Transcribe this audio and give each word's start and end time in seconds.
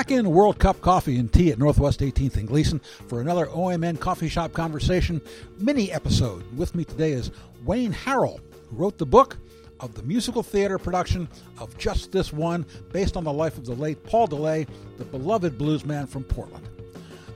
Back 0.00 0.12
in 0.12 0.30
World 0.30 0.58
Cup 0.58 0.80
Coffee 0.80 1.18
and 1.18 1.30
Tea 1.30 1.52
at 1.52 1.58
Northwest 1.58 2.00
18th 2.00 2.38
and 2.38 2.48
Gleason 2.48 2.80
for 3.06 3.20
another 3.20 3.44
OMN 3.44 4.00
Coffee 4.00 4.30
Shop 4.30 4.50
Conversation 4.50 5.20
mini 5.58 5.92
episode. 5.92 6.42
With 6.56 6.74
me 6.74 6.86
today 6.86 7.12
is 7.12 7.30
Wayne 7.66 7.92
Harrell, 7.92 8.40
who 8.70 8.76
wrote 8.76 8.96
the 8.96 9.04
book 9.04 9.36
of 9.78 9.94
the 9.94 10.02
musical 10.04 10.42
theater 10.42 10.78
production 10.78 11.28
of 11.58 11.76
Just 11.76 12.12
This 12.12 12.32
One, 12.32 12.64
based 12.92 13.14
on 13.14 13.24
the 13.24 13.32
life 13.32 13.58
of 13.58 13.66
the 13.66 13.74
late 13.74 14.02
Paul 14.02 14.26
DeLay, 14.26 14.66
the 14.96 15.04
beloved 15.04 15.58
bluesman 15.58 16.08
from 16.08 16.24
Portland. 16.24 16.66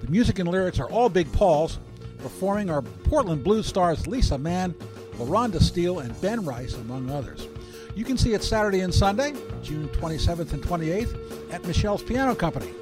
The 0.01 0.11
music 0.11 0.39
and 0.39 0.49
lyrics 0.49 0.81
are 0.81 0.89
all 0.89 1.11
Big 1.11 1.31
Paul's. 1.33 1.79
Performing 2.17 2.71
are 2.71 2.81
Portland 2.81 3.45
blues 3.45 3.67
stars 3.67 4.07
Lisa 4.07 4.39
Mann, 4.39 4.73
LaRonda 5.19 5.61
Steele, 5.61 5.99
and 5.99 6.19
Ben 6.23 6.43
Rice, 6.43 6.73
among 6.77 7.11
others. 7.11 7.47
You 7.95 8.05
can 8.05 8.19
see 8.19 8.35
it 8.35 8.43
Saturday 8.43 8.81
and 8.81 8.93
Sunday, 8.93 9.35
June 9.63 9.89
27th 9.91 10.53
and 10.53 10.63
28th, 10.63 11.53
at 11.53 11.65
Michelle's 11.65 12.03
Piano 12.03 12.35
Company. 12.35 12.73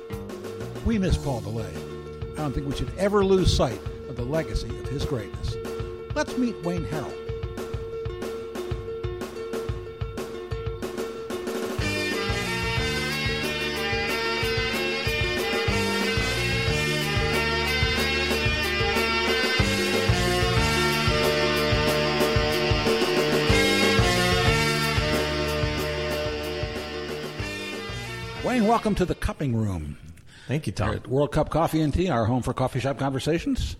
We 0.87 0.99
miss 0.99 1.19
Paul 1.19 1.43
DeLay. 1.43 1.71
I 2.33 2.37
don't 2.37 2.53
think 2.53 2.67
we 2.67 2.75
should 2.75 2.91
ever 2.97 3.23
lose 3.23 3.55
sight 3.55 3.81
of 4.09 4.17
the 4.17 4.25
legacy 4.25 4.69
of 4.69 4.89
his 4.89 5.05
greatness. 5.05 5.57
Let's 6.15 6.39
meet 6.39 6.57
Wayne 6.65 6.87
Harrell. 6.87 7.22
Welcome 28.73 28.95
to 28.95 29.05
the 29.05 29.15
Cupping 29.15 29.55
Room. 29.55 29.99
Thank 30.49 30.67
you, 30.67 30.73
Tom. 30.73 30.99
World 31.07 31.31
Cup 31.31 31.51
Coffee 31.51 31.83
and 31.83 31.93
Tea, 31.93 32.09
our 32.09 32.25
home 32.25 32.41
for 32.41 32.55
coffee 32.55 32.81
shop 32.81 32.99
conversations. 32.99 33.77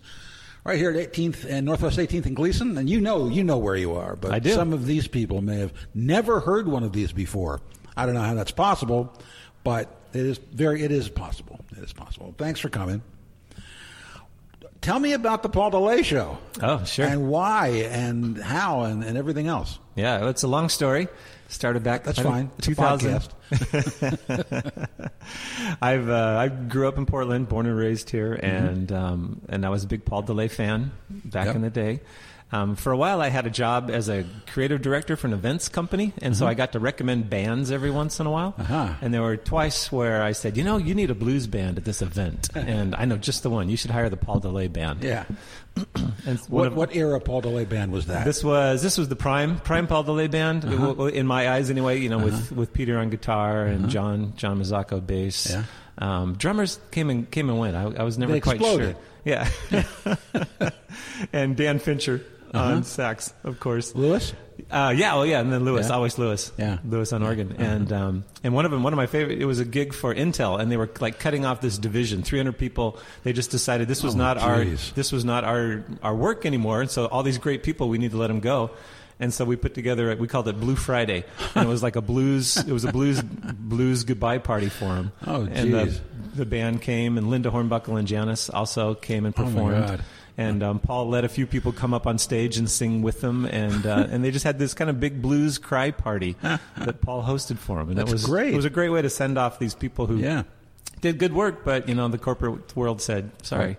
Right 0.63 0.77
here 0.77 0.91
at 0.91 1.11
18th 1.11 1.45
and 1.45 1.67
uh, 1.67 1.71
Northwest 1.71 1.97
18th 1.97 2.27
and 2.27 2.35
Gleason, 2.35 2.77
and 2.77 2.87
you 2.87 3.01
know 3.01 3.27
you 3.27 3.43
know 3.43 3.57
where 3.57 3.75
you 3.75 3.95
are, 3.95 4.15
but 4.15 4.45
some 4.45 4.71
of 4.71 4.85
these 4.85 5.07
people 5.07 5.41
may 5.41 5.57
have 5.57 5.73
never 5.95 6.41
heard 6.41 6.67
one 6.67 6.83
of 6.83 6.93
these 6.93 7.11
before. 7.11 7.59
I 7.97 8.05
don't 8.05 8.13
know 8.13 8.21
how 8.21 8.35
that's 8.35 8.51
possible, 8.51 9.11
but 9.63 9.89
it 10.13 10.27
is 10.27 10.37
very 10.37 10.83
it 10.83 10.91
is 10.91 11.09
possible. 11.09 11.59
It 11.75 11.83
is 11.83 11.91
possible. 11.91 12.35
Thanks 12.37 12.59
for 12.59 12.69
coming. 12.69 13.01
Tell 14.83 14.99
me 14.99 15.13
about 15.13 15.41
the 15.43 15.49
Paul 15.49 15.71
DeLay 15.71 16.03
show. 16.03 16.37
Oh, 16.61 16.83
sure. 16.83 17.05
And 17.05 17.29
why 17.29 17.67
and 17.89 18.37
how 18.37 18.81
and, 18.83 19.03
and 19.03 19.17
everything 19.17 19.47
else. 19.47 19.79
Yeah, 19.95 20.19
well, 20.19 20.29
it's 20.29 20.43
a 20.43 20.47
long 20.47 20.69
story. 20.69 21.07
Started 21.47 21.83
back. 21.83 22.03
That's 22.03 22.19
fine. 22.19 22.51
a 22.57 22.61
2000. 22.61 23.21
I've 25.81 26.09
uh, 26.09 26.37
I 26.39 26.47
grew 26.49 26.87
up 26.87 26.97
in 26.97 27.05
Portland, 27.05 27.47
born 27.47 27.65
and 27.65 27.77
raised 27.77 28.09
here, 28.09 28.33
and 28.33 28.91
um, 28.91 29.41
and 29.49 29.65
I 29.65 29.69
was 29.69 29.83
a 29.83 29.87
big 29.87 30.03
Paul 30.05 30.23
DeLay 30.23 30.49
fan 30.49 30.91
back 31.09 31.47
Yep. 31.47 31.55
in 31.55 31.61
the 31.61 31.69
day. 31.69 32.01
Um, 32.53 32.75
for 32.75 32.91
a 32.91 32.97
while, 32.97 33.19
I 33.19 33.29
had 33.29 33.47
a 33.47 33.49
job 33.49 33.89
as 33.89 34.09
a 34.09 34.25
creative 34.45 34.81
director 34.83 35.15
for 35.15 35.25
an 35.25 35.33
events 35.33 35.69
company, 35.69 36.13
and 36.21 36.37
so 36.37 36.45
I 36.45 36.53
got 36.53 36.73
to 36.73 36.79
recommend 36.79 37.27
bands 37.29 37.71
every 37.71 37.89
once 37.89 38.19
in 38.19 38.27
a 38.27 38.31
while. 38.31 38.53
Uh-huh. 38.59 38.93
And 39.01 39.11
there 39.11 39.23
were 39.23 39.37
twice 39.37 39.91
where 39.91 40.21
I 40.21 40.33
said, 40.33 40.55
you 40.55 40.63
know, 40.63 40.77
you 40.77 40.93
need 40.93 41.09
a 41.09 41.15
blues 41.15 41.47
band 41.47 41.77
at 41.79 41.83
this 41.85 42.01
event, 42.03 42.49
and 42.55 42.93
I 42.95 43.05
know 43.05 43.17
just 43.17 43.41
the 43.41 43.49
one. 43.49 43.69
You 43.69 43.77
should 43.77 43.89
hire 43.91 44.07
the 44.09 44.17
Paul 44.17 44.39
DeLay 44.39 44.67
band. 44.71 45.03
Yeah. 45.03 45.25
And 46.27 46.37
What, 46.47 46.67
of- 46.67 46.75
what 46.75 46.95
era 46.95 47.19
Paul 47.19 47.41
DeLay 47.41 47.65
band 47.67 47.91
was 47.91 48.05
that? 48.05 48.23
This 48.25 48.43
was 48.43 48.83
this 48.83 48.97
was 48.99 49.09
the 49.09 49.15
prime 49.15 49.59
prime 49.59 49.87
Paul 49.87 50.03
DeLay 50.03 50.27
band 50.29 50.63
Uh-huh. 50.63 51.05
in 51.05 51.25
my 51.25 51.49
eyes 51.49 51.69
anyway. 51.71 51.99
You 51.99 52.09
know, 52.09 52.19
with 52.19 52.51
with 52.51 52.71
Peter 52.73 52.99
on 52.99 53.09
guitar 53.09 53.65
and 53.65 53.89
John 53.89 54.33
John 54.37 54.59
Mazzacco 54.59 55.05
bass. 55.05 55.49
Yeah. 55.49 55.63
Um, 55.97 56.35
drummers 56.35 56.79
came 56.91 57.09
and 57.09 57.29
came 57.29 57.49
and 57.49 57.57
went. 57.59 57.75
I, 57.75 58.01
I 58.01 58.03
was 58.03 58.17
never 58.19 58.33
They 58.33 58.39
quite 58.41 58.57
exploded. 58.57 58.95
sure. 58.95 59.03
Yeah. 59.25 59.49
and 61.33 61.55
Dan 61.55 61.79
Fincher 61.79 62.23
Uh-huh. 62.53 62.75
on 62.75 62.83
sax, 62.83 63.33
of 63.43 63.59
course. 63.59 63.95
Louis? 63.95 64.33
Uh, 64.69 64.93
yeah, 64.95 65.15
well, 65.15 65.25
yeah, 65.25 65.39
and 65.41 65.51
then 65.51 65.65
Louis, 65.65 65.87
Yeah. 65.87 65.95
always 65.95 66.17
Louis, 66.19 66.51
Yeah. 66.59 66.77
Louis 66.87 67.11
on 67.11 67.23
organ, 67.23 67.55
and 67.57 67.91
um, 67.91 68.23
and 68.43 68.53
one 68.53 68.65
of 68.65 68.71
them, 68.71 68.83
one 68.83 68.93
of 68.93 68.97
my 68.97 69.07
favorite. 69.07 69.39
It 69.41 69.45
was 69.45 69.59
a 69.59 69.65
gig 69.65 69.93
for 69.93 70.13
Intel, 70.13 70.59
and 70.59 70.71
they 70.71 70.77
were 70.77 70.89
like 70.99 71.17
cutting 71.19 71.43
off 71.45 71.59
this 71.61 71.79
division, 71.79 72.21
300 72.21 72.55
people. 72.57 72.99
They 73.23 73.33
just 73.33 73.49
decided 73.49 73.87
this 73.87 74.03
was 74.03 74.13
Oh, 74.13 74.19
not 74.19 74.37
our 74.37 74.63
this 74.63 75.11
was 75.11 75.25
not 75.25 75.43
our 75.43 75.83
our 76.03 76.13
work 76.15 76.45
anymore, 76.45 76.81
and 76.81 76.89
so 76.91 77.07
all 77.07 77.23
these 77.23 77.39
great 77.39 77.63
people, 77.63 77.89
we 77.89 77.97
need 77.97 78.11
to 78.11 78.17
let 78.17 78.27
them 78.27 78.39
go. 78.41 78.69
And 79.19 79.33
so 79.33 79.45
we 79.45 79.55
put 79.55 79.73
together, 79.73 80.15
we 80.17 80.27
called 80.27 80.47
it 80.47 80.59
Blue 80.59 80.75
Friday, 80.75 81.23
and 81.55 81.65
it 81.65 81.69
was 81.69 81.83
like 81.83 81.95
a 81.95 82.01
blues, 82.01 82.57
it 82.57 82.71
was 82.71 82.83
a 82.83 82.91
blues 82.91 83.21
blues 83.21 84.03
goodbye 84.03 84.39
party 84.39 84.69
for 84.69 84.95
him. 84.95 85.11
Oh, 85.27 85.43
and 85.43 85.73
the, 85.73 85.99
the 86.35 86.45
band 86.45 86.81
came, 86.81 87.17
and 87.17 87.29
Linda 87.29 87.51
Hornbuckle 87.51 87.97
and 87.97 88.07
Janice 88.07 88.49
also 88.49 88.95
came 88.95 89.25
and 89.25 89.33
Oh, 89.37 89.43
my 89.43 89.49
performed. 89.51 89.87
God. 89.87 90.03
And 90.35 90.63
um, 90.63 90.79
Paul 90.79 91.09
let 91.09 91.23
a 91.25 91.29
few 91.29 91.45
people 91.45 91.71
come 91.71 91.93
up 91.93 92.07
on 92.07 92.17
stage 92.17 92.57
and 92.57 92.67
sing 92.67 93.03
with 93.03 93.21
them, 93.21 93.45
and 93.45 93.85
uh, 93.85 94.07
and 94.09 94.25
they 94.25 94.31
just 94.31 94.43
had 94.43 94.57
this 94.57 94.73
kind 94.73 94.89
of 94.89 94.99
big 94.99 95.21
blues 95.21 95.59
cry 95.59 95.91
party 95.91 96.35
that 96.41 97.01
Paul 97.01 97.23
hosted 97.23 97.59
for 97.59 97.77
them, 97.77 97.89
and 97.89 97.97
That's 97.99 98.09
it 98.09 98.13
was 98.13 98.25
great. 98.25 98.51
It 98.51 98.55
was 98.55 98.65
a 98.65 98.71
great 98.71 98.89
way 98.89 99.03
to 99.03 99.11
send 99.11 99.37
off 99.37 99.59
these 99.59 99.75
people 99.75 100.07
who 100.07 100.17
Yeah. 100.17 100.41
did 101.01 101.19
good 101.19 101.33
work, 101.33 101.63
but 101.63 101.87
you 101.87 101.93
know 101.93 102.07
the 102.07 102.17
corporate 102.17 102.75
world 102.75 102.99
said 102.99 103.29
sorry. 103.45 103.77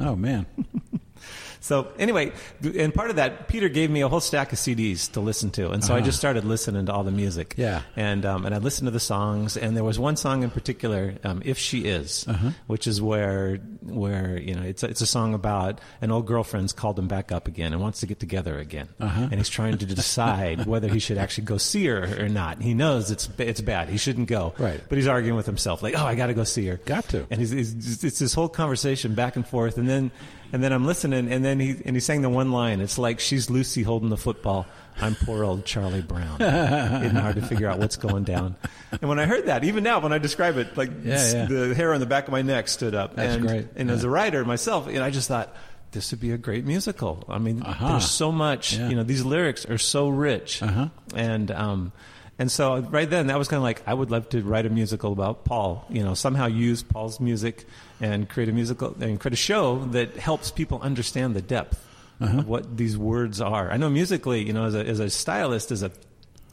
Oh, 0.00 0.16
man. 0.16 0.46
So 1.64 1.88
anyway, 1.98 2.30
and 2.78 2.92
part 2.92 3.08
of 3.08 3.16
that, 3.16 3.48
Peter 3.48 3.70
gave 3.70 3.88
me 3.90 4.02
a 4.02 4.08
whole 4.08 4.20
stack 4.20 4.52
of 4.52 4.58
CDs 4.58 5.10
to 5.12 5.20
listen 5.20 5.50
to, 5.52 5.70
and 5.70 5.82
so 5.82 5.94
I 5.94 6.02
just 6.02 6.18
started 6.18 6.44
listening 6.44 6.84
to 6.84 6.92
all 6.92 7.04
the 7.04 7.10
music. 7.10 7.54
Yeah. 7.56 7.80
and 7.96 8.26
um, 8.26 8.44
and 8.44 8.54
I 8.54 8.58
listened 8.58 8.86
to 8.86 8.90
the 8.90 9.00
songs, 9.00 9.56
and 9.56 9.74
there 9.74 9.82
was 9.82 9.98
one 9.98 10.16
song 10.16 10.42
in 10.42 10.50
particular, 10.50 11.14
um, 11.24 11.40
"If 11.42 11.56
She 11.56 11.86
Is," 11.86 12.26
which 12.66 12.86
is 12.86 13.00
where 13.00 13.56
where 13.80 14.36
you 14.36 14.54
know 14.54 14.60
it's 14.60 14.82
a, 14.82 14.88
it's 14.88 15.00
a 15.00 15.06
song 15.06 15.32
about 15.32 15.80
an 16.02 16.10
old 16.10 16.26
girlfriend's 16.26 16.74
called 16.74 16.98
him 16.98 17.08
back 17.08 17.32
up 17.32 17.48
again 17.48 17.72
and 17.72 17.80
wants 17.80 18.00
to 18.00 18.06
get 18.06 18.20
together 18.20 18.58
again, 18.58 18.90
and 18.98 19.32
he's 19.32 19.48
trying 19.48 19.78
to 19.78 19.86
decide 19.86 20.66
whether 20.72 20.88
he 20.88 20.98
should 20.98 21.16
actually 21.16 21.44
go 21.44 21.56
see 21.56 21.86
her 21.86 22.22
or 22.22 22.28
not. 22.28 22.60
He 22.60 22.74
knows 22.74 23.10
it's 23.10 23.26
it's 23.38 23.62
bad; 23.62 23.88
he 23.88 23.96
shouldn't 23.96 24.28
go. 24.28 24.52
Right. 24.58 24.82
but 24.86 24.98
he's 24.98 25.06
arguing 25.08 25.36
with 25.36 25.46
himself, 25.46 25.82
like, 25.82 25.94
"Oh, 25.96 26.04
I 26.04 26.14
got 26.14 26.26
to 26.26 26.34
go 26.34 26.44
see 26.44 26.66
her." 26.66 26.76
Got 26.84 27.08
to. 27.08 27.26
and 27.30 27.40
he's, 27.40 27.52
he's, 27.52 28.04
it's 28.04 28.18
this 28.18 28.34
whole 28.34 28.50
conversation 28.50 29.14
back 29.14 29.36
and 29.36 29.48
forth, 29.48 29.78
and 29.78 29.88
then 29.88 30.10
and 30.54 30.62
then 30.62 30.72
I'm 30.72 30.86
listening, 30.86 31.30
and 31.30 31.44
then 31.44 31.58
he 31.58 31.70
and 31.84 31.96
he 31.96 32.00
sang 32.00 32.22
the 32.22 32.30
one 32.30 32.52
line. 32.52 32.80
It's 32.80 32.96
like 32.96 33.18
she's 33.18 33.50
Lucy 33.50 33.82
holding 33.82 34.08
the 34.08 34.16
football. 34.16 34.66
I'm 35.00 35.16
poor 35.16 35.42
old 35.42 35.64
Charlie 35.64 36.00
Brown. 36.02 36.36
It's 36.40 37.12
hard 37.18 37.34
to 37.34 37.42
figure 37.42 37.68
out 37.68 37.80
what's 37.80 37.96
going 37.96 38.22
down. 38.22 38.54
And 38.92 39.08
when 39.08 39.18
I 39.18 39.26
heard 39.26 39.46
that, 39.46 39.64
even 39.64 39.82
now 39.82 39.98
when 39.98 40.12
I 40.12 40.18
describe 40.18 40.56
it, 40.56 40.76
like 40.76 40.90
Yeah, 41.02 41.32
yeah. 41.32 41.44
the 41.46 41.74
hair 41.74 41.92
on 41.92 41.98
the 41.98 42.06
back 42.06 42.28
of 42.28 42.32
my 42.32 42.42
neck 42.42 42.68
stood 42.68 42.94
up. 42.94 43.16
That's 43.16 43.34
and, 43.34 43.46
great. 43.46 43.66
And 43.74 43.90
as 43.90 44.04
a 44.04 44.08
writer 44.08 44.44
myself, 44.44 44.86
and 44.86 44.98
I 45.02 45.10
just 45.10 45.28
thought. 45.28 45.54
This 45.90 46.10
would 46.10 46.18
be 46.18 46.32
a 46.32 46.36
great 46.38 46.64
musical. 46.64 47.22
I 47.28 47.38
mean, 47.38 47.62
Uh-huh. 47.62 47.88
there's 47.90 48.10
so 48.10 48.32
much. 48.32 48.72
Yeah. 48.76 48.88
You 48.88 48.96
know, 48.96 49.04
these 49.04 49.24
lyrics 49.24 49.64
are 49.66 49.78
so 49.78 50.08
rich, 50.08 50.60
Uh-huh. 50.60 50.88
and 51.14 51.52
um, 51.52 51.92
and 52.38 52.50
so 52.50 52.78
right 52.80 53.08
then 53.08 53.28
that 53.28 53.38
was 53.38 53.48
kind 53.48 53.58
of 53.58 53.62
like 53.62 53.82
I 53.86 53.94
would 53.94 54.10
love 54.10 54.28
to 54.30 54.42
write 54.42 54.66
a 54.66 54.70
musical 54.70 55.12
about 55.12 55.44
Paul. 55.44 55.84
You 55.88 56.02
know, 56.02 56.14
somehow 56.14 56.46
use 56.46 56.82
Paul's 56.82 57.20
music 57.20 57.64
and 58.00 58.28
create 58.28 58.48
a 58.48 58.52
musical 58.52 58.94
and 59.00 59.18
create 59.20 59.34
a 59.34 59.36
show 59.36 59.84
that 59.92 60.16
helps 60.16 60.50
people 60.50 60.80
understand 60.82 61.34
the 61.36 61.42
depth 61.42 61.80
Uh-huh. 62.20 62.38
of 62.38 62.48
what 62.48 62.76
these 62.76 62.96
words 62.96 63.40
are. 63.40 63.70
I 63.72 63.76
know 63.76 63.90
musically, 63.90 64.42
you 64.46 64.52
know, 64.52 64.64
as 64.66 64.74
a 64.74 64.84
as 64.86 65.00
a 65.00 65.10
stylist, 65.10 65.70
as 65.72 65.82
a 65.82 65.90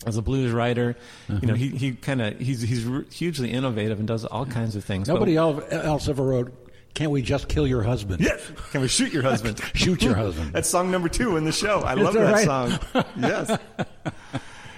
as 0.08 0.18
a 0.18 0.22
blues 0.22 0.52
writer, 0.52 0.96
Uh-huh. 1.30 1.40
you 1.42 1.48
know, 1.48 1.54
he 1.54 1.70
he 1.70 1.92
kind 1.94 2.22
of 2.22 2.40
he's 2.40 2.62
he's 2.62 2.86
hugely 3.14 3.52
innovative 3.52 4.00
and 4.00 4.08
does 4.08 4.26
all 4.26 4.46
kinds 4.46 4.76
of 4.76 4.84
things. 4.84 5.08
Nobody 5.08 5.36
el- 5.38 5.62
else 5.70 6.08
ever 6.10 6.24
wrote, 6.24 6.50
Can't 6.94 7.12
we 7.12 7.22
just 7.22 7.48
kill 7.48 7.68
your 7.68 7.84
husband? 7.84 8.20
Yes. 8.22 8.42
Can 8.72 8.82
we 8.82 8.88
shoot 8.88 9.14
your 9.14 9.24
husband? 9.24 9.62
Shoot 9.76 10.02
your 10.04 10.16
husband. 10.16 10.52
That's 10.56 10.68
song 10.70 10.90
number 10.92 11.10
two 11.10 11.38
in 11.38 11.46
the 11.46 11.52
show. 11.54 11.82
I 11.82 11.94
love 11.94 12.14
that 12.16 12.26
that 12.26 12.34
right? 12.34 12.46
song. 12.46 13.06
Yes. 13.18 13.58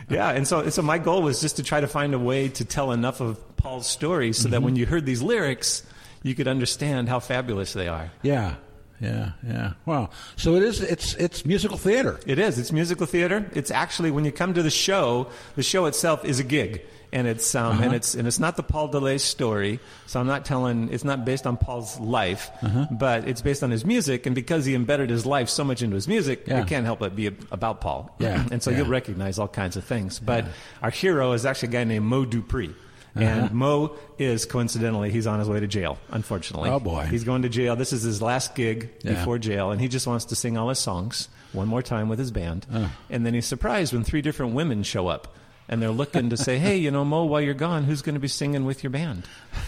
Yeah, 0.09 0.29
and 0.29 0.47
so 0.47 0.69
so 0.69 0.81
my 0.81 0.97
goal 0.97 1.21
was 1.21 1.41
just 1.41 1.57
to 1.57 1.63
try 1.63 1.79
to 1.81 1.87
find 1.87 2.13
a 2.13 2.19
way 2.19 2.49
to 2.49 2.65
tell 2.65 2.91
enough 2.91 3.21
of 3.21 3.37
Paul's 3.57 3.87
story 3.87 4.33
so 4.33 4.49
that 4.49 4.57
Mm-hmm. 4.57 4.65
when 4.65 4.75
you 4.75 4.85
heard 4.85 5.05
these 5.05 5.21
lyrics, 5.21 5.83
you 6.23 6.35
could 6.35 6.47
understand 6.47 7.09
how 7.09 7.19
fabulous 7.19 7.73
they 7.73 7.87
are. 7.87 8.11
Yeah. 8.21 8.55
Yeah, 9.03 9.31
yeah. 9.45 9.73
Wow. 9.85 10.09
So 10.37 10.55
it 10.55 10.63
is. 10.63 10.79
It's 10.81 11.13
it's 11.15 11.45
musical 11.45 11.77
theater. 11.77 12.19
It 12.25 12.39
is. 12.39 12.57
It's 12.57 12.71
musical 12.71 13.05
theater. 13.05 13.45
It's 13.53 13.71
actually 13.71 14.11
when 14.11 14.23
you 14.25 14.31
come 14.31 14.53
to 14.53 14.63
the 14.63 14.69
show, 14.71 15.27
the 15.55 15.63
show 15.63 15.85
itself 15.87 16.23
is 16.23 16.39
a 16.39 16.43
gig, 16.43 16.81
and 17.11 17.27
it's 17.27 17.53
um, 17.53 17.65
Uh-huh. 17.73 17.83
and 17.83 17.93
it's 17.93 18.15
and 18.15 18.27
it's 18.29 18.39
not 18.39 18.55
the 18.55 18.63
Paul 18.63 18.87
DeLay 18.89 19.17
story. 19.19 19.79
So 20.07 20.19
I'm 20.21 20.27
not 20.27 20.45
telling. 20.45 20.87
It's 20.93 21.03
not 21.03 21.25
based 21.25 21.45
on 21.45 21.57
Paul's 21.57 21.99
life, 21.99 22.49
Uh-huh. 22.61 22.85
but 22.91 23.27
it's 23.27 23.41
based 23.41 23.61
on 23.63 23.71
his 23.71 23.83
music. 23.83 24.25
And 24.25 24.33
because 24.35 24.63
he 24.65 24.73
embedded 24.73 25.09
his 25.09 25.25
life 25.25 25.49
so 25.49 25.63
much 25.65 25.81
into 25.81 25.95
his 25.95 26.07
music, 26.07 26.47
Yeah. 26.47 26.61
it 26.61 26.67
can't 26.67 26.85
help 26.85 26.99
but 26.99 27.13
be 27.15 27.27
about 27.51 27.81
Paul. 27.81 28.09
Yeah. 28.19 28.45
and 28.51 28.63
so 28.63 28.71
Yeah. 28.71 28.77
you'll 28.77 28.87
recognize 28.99 29.37
all 29.37 29.49
kinds 29.49 29.75
of 29.75 29.83
things. 29.83 30.19
But 30.19 30.45
our 30.81 30.91
hero 30.91 31.33
is 31.33 31.45
actually 31.45 31.69
a 31.69 31.71
guy 31.79 31.83
named 31.83 32.05
Mo 32.05 32.23
Dupree. 32.25 32.73
Uh-huh. 33.15 33.25
And 33.25 33.51
Mo 33.51 33.95
is 34.17 34.45
coincidentally 34.45 35.11
he's 35.11 35.27
on 35.27 35.39
his 35.39 35.47
way 35.47 35.59
to 35.59 35.67
jail. 35.67 35.97
Unfortunately, 36.09 36.69
Oh, 36.69 36.79
boy. 36.79 37.05
he's 37.05 37.23
going 37.23 37.43
to 37.43 37.49
jail. 37.49 37.75
This 37.75 37.93
is 37.93 38.01
his 38.01 38.21
last 38.21 38.55
gig 38.55 38.89
Yeah. 39.03 39.13
before 39.13 39.37
jail, 39.37 39.71
and 39.71 39.79
he 39.79 39.87
just 39.87 40.07
wants 40.07 40.25
to 40.25 40.35
sing 40.35 40.57
all 40.57 40.69
his 40.69 40.79
songs 40.79 41.27
one 41.51 41.67
more 41.67 41.83
time 41.83 42.09
with 42.09 42.17
his 42.17 42.31
band. 42.31 42.65
Oh. 42.73 42.89
And 43.11 43.25
then 43.25 43.33
he's 43.35 43.45
surprised 43.45 43.93
when 43.93 44.03
three 44.03 44.21
different 44.23 44.53
women 44.55 44.81
show 44.81 45.07
up 45.09 45.35
and 45.69 45.81
they're 45.81 45.91
looking 45.91 46.29
to 46.31 46.35
say, 46.37 46.57
"Hey, 46.57 46.75
you 46.77 46.91
know, 46.91 47.05
Mo, 47.05 47.23
while 47.25 47.39
you're 47.39 47.53
gone, 47.53 47.83
who's 47.85 48.01
going 48.01 48.15
to 48.15 48.19
be 48.19 48.27
singing 48.27 48.65
with 48.65 48.83
your 48.83 48.89
band?" 48.89 49.23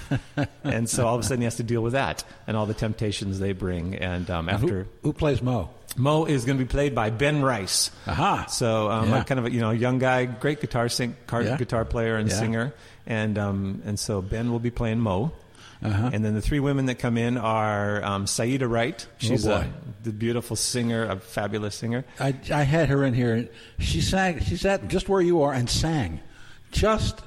and 0.63 0.89
so 0.89 1.07
all 1.07 1.15
of 1.15 1.21
a 1.21 1.23
sudden 1.23 1.39
he 1.41 1.45
has 1.45 1.55
to 1.55 1.63
deal 1.63 1.81
with 1.81 1.93
that 1.93 2.23
and 2.47 2.57
all 2.57 2.65
the 2.65 2.73
temptations 2.73 3.39
they 3.39 3.53
bring. 3.53 3.95
And 3.95 4.29
um, 4.29 4.49
after 4.49 4.83
Who, 4.83 5.09
who 5.09 5.13
plays 5.13 5.41
Mo? 5.41 5.69
Mo 5.95 6.25
is 6.25 6.43
going 6.45 6.57
to 6.57 6.63
be 6.63 6.67
played 6.69 6.93
by 6.93 7.09
Ben 7.09 7.41
Rice. 7.41 7.89
Aha. 8.07 8.45
So 8.49 8.89
um, 8.91 9.09
Yeah. 9.09 9.23
kind 9.23 9.39
of 9.39 9.45
a, 9.45 9.51
you 9.51 9.61
know 9.61 9.71
young 9.71 9.97
guy, 9.99 10.25
great 10.25 10.59
guitar 10.61 10.89
sing, 10.89 11.15
car, 11.27 11.41
Yeah. 11.43 11.57
guitar 11.57 11.85
player 11.85 12.17
and 12.17 12.29
Yeah. 12.29 12.35
singer, 12.39 12.73
and 13.07 13.37
um, 13.37 13.81
and 13.85 13.97
so 13.99 14.21
Ben 14.21 14.51
will 14.51 14.59
be 14.59 14.71
playing 14.71 14.99
Mo. 14.99 15.31
Uh-huh. 15.83 16.09
And 16.13 16.23
then 16.25 16.33
the 16.33 16.41
three 16.41 16.59
women 16.59 16.85
that 16.87 16.95
come 16.95 17.15
in 17.17 17.37
are 17.37 18.03
um, 18.03 18.25
Saeeda 18.25 18.67
Wright. 18.67 19.05
She's 19.19 19.45
Oh, 19.45 19.51
a, 19.55 19.67
the 20.03 20.11
beautiful 20.11 20.55
singer, 20.55 21.03
a 21.05 21.17
fabulous 21.17 21.75
singer. 21.75 22.05
I, 22.19 22.33
I 22.51 22.63
had 22.63 22.89
her 22.89 23.03
in 23.03 23.13
here. 23.13 23.49
She 23.79 24.01
sang. 24.01 24.39
She 24.39 24.55
sat 24.57 24.87
just 24.87 25.09
where 25.09 25.21
you 25.21 25.43
are 25.43 25.53
and 25.53 25.69
sang, 25.69 26.21
just, 26.71 27.21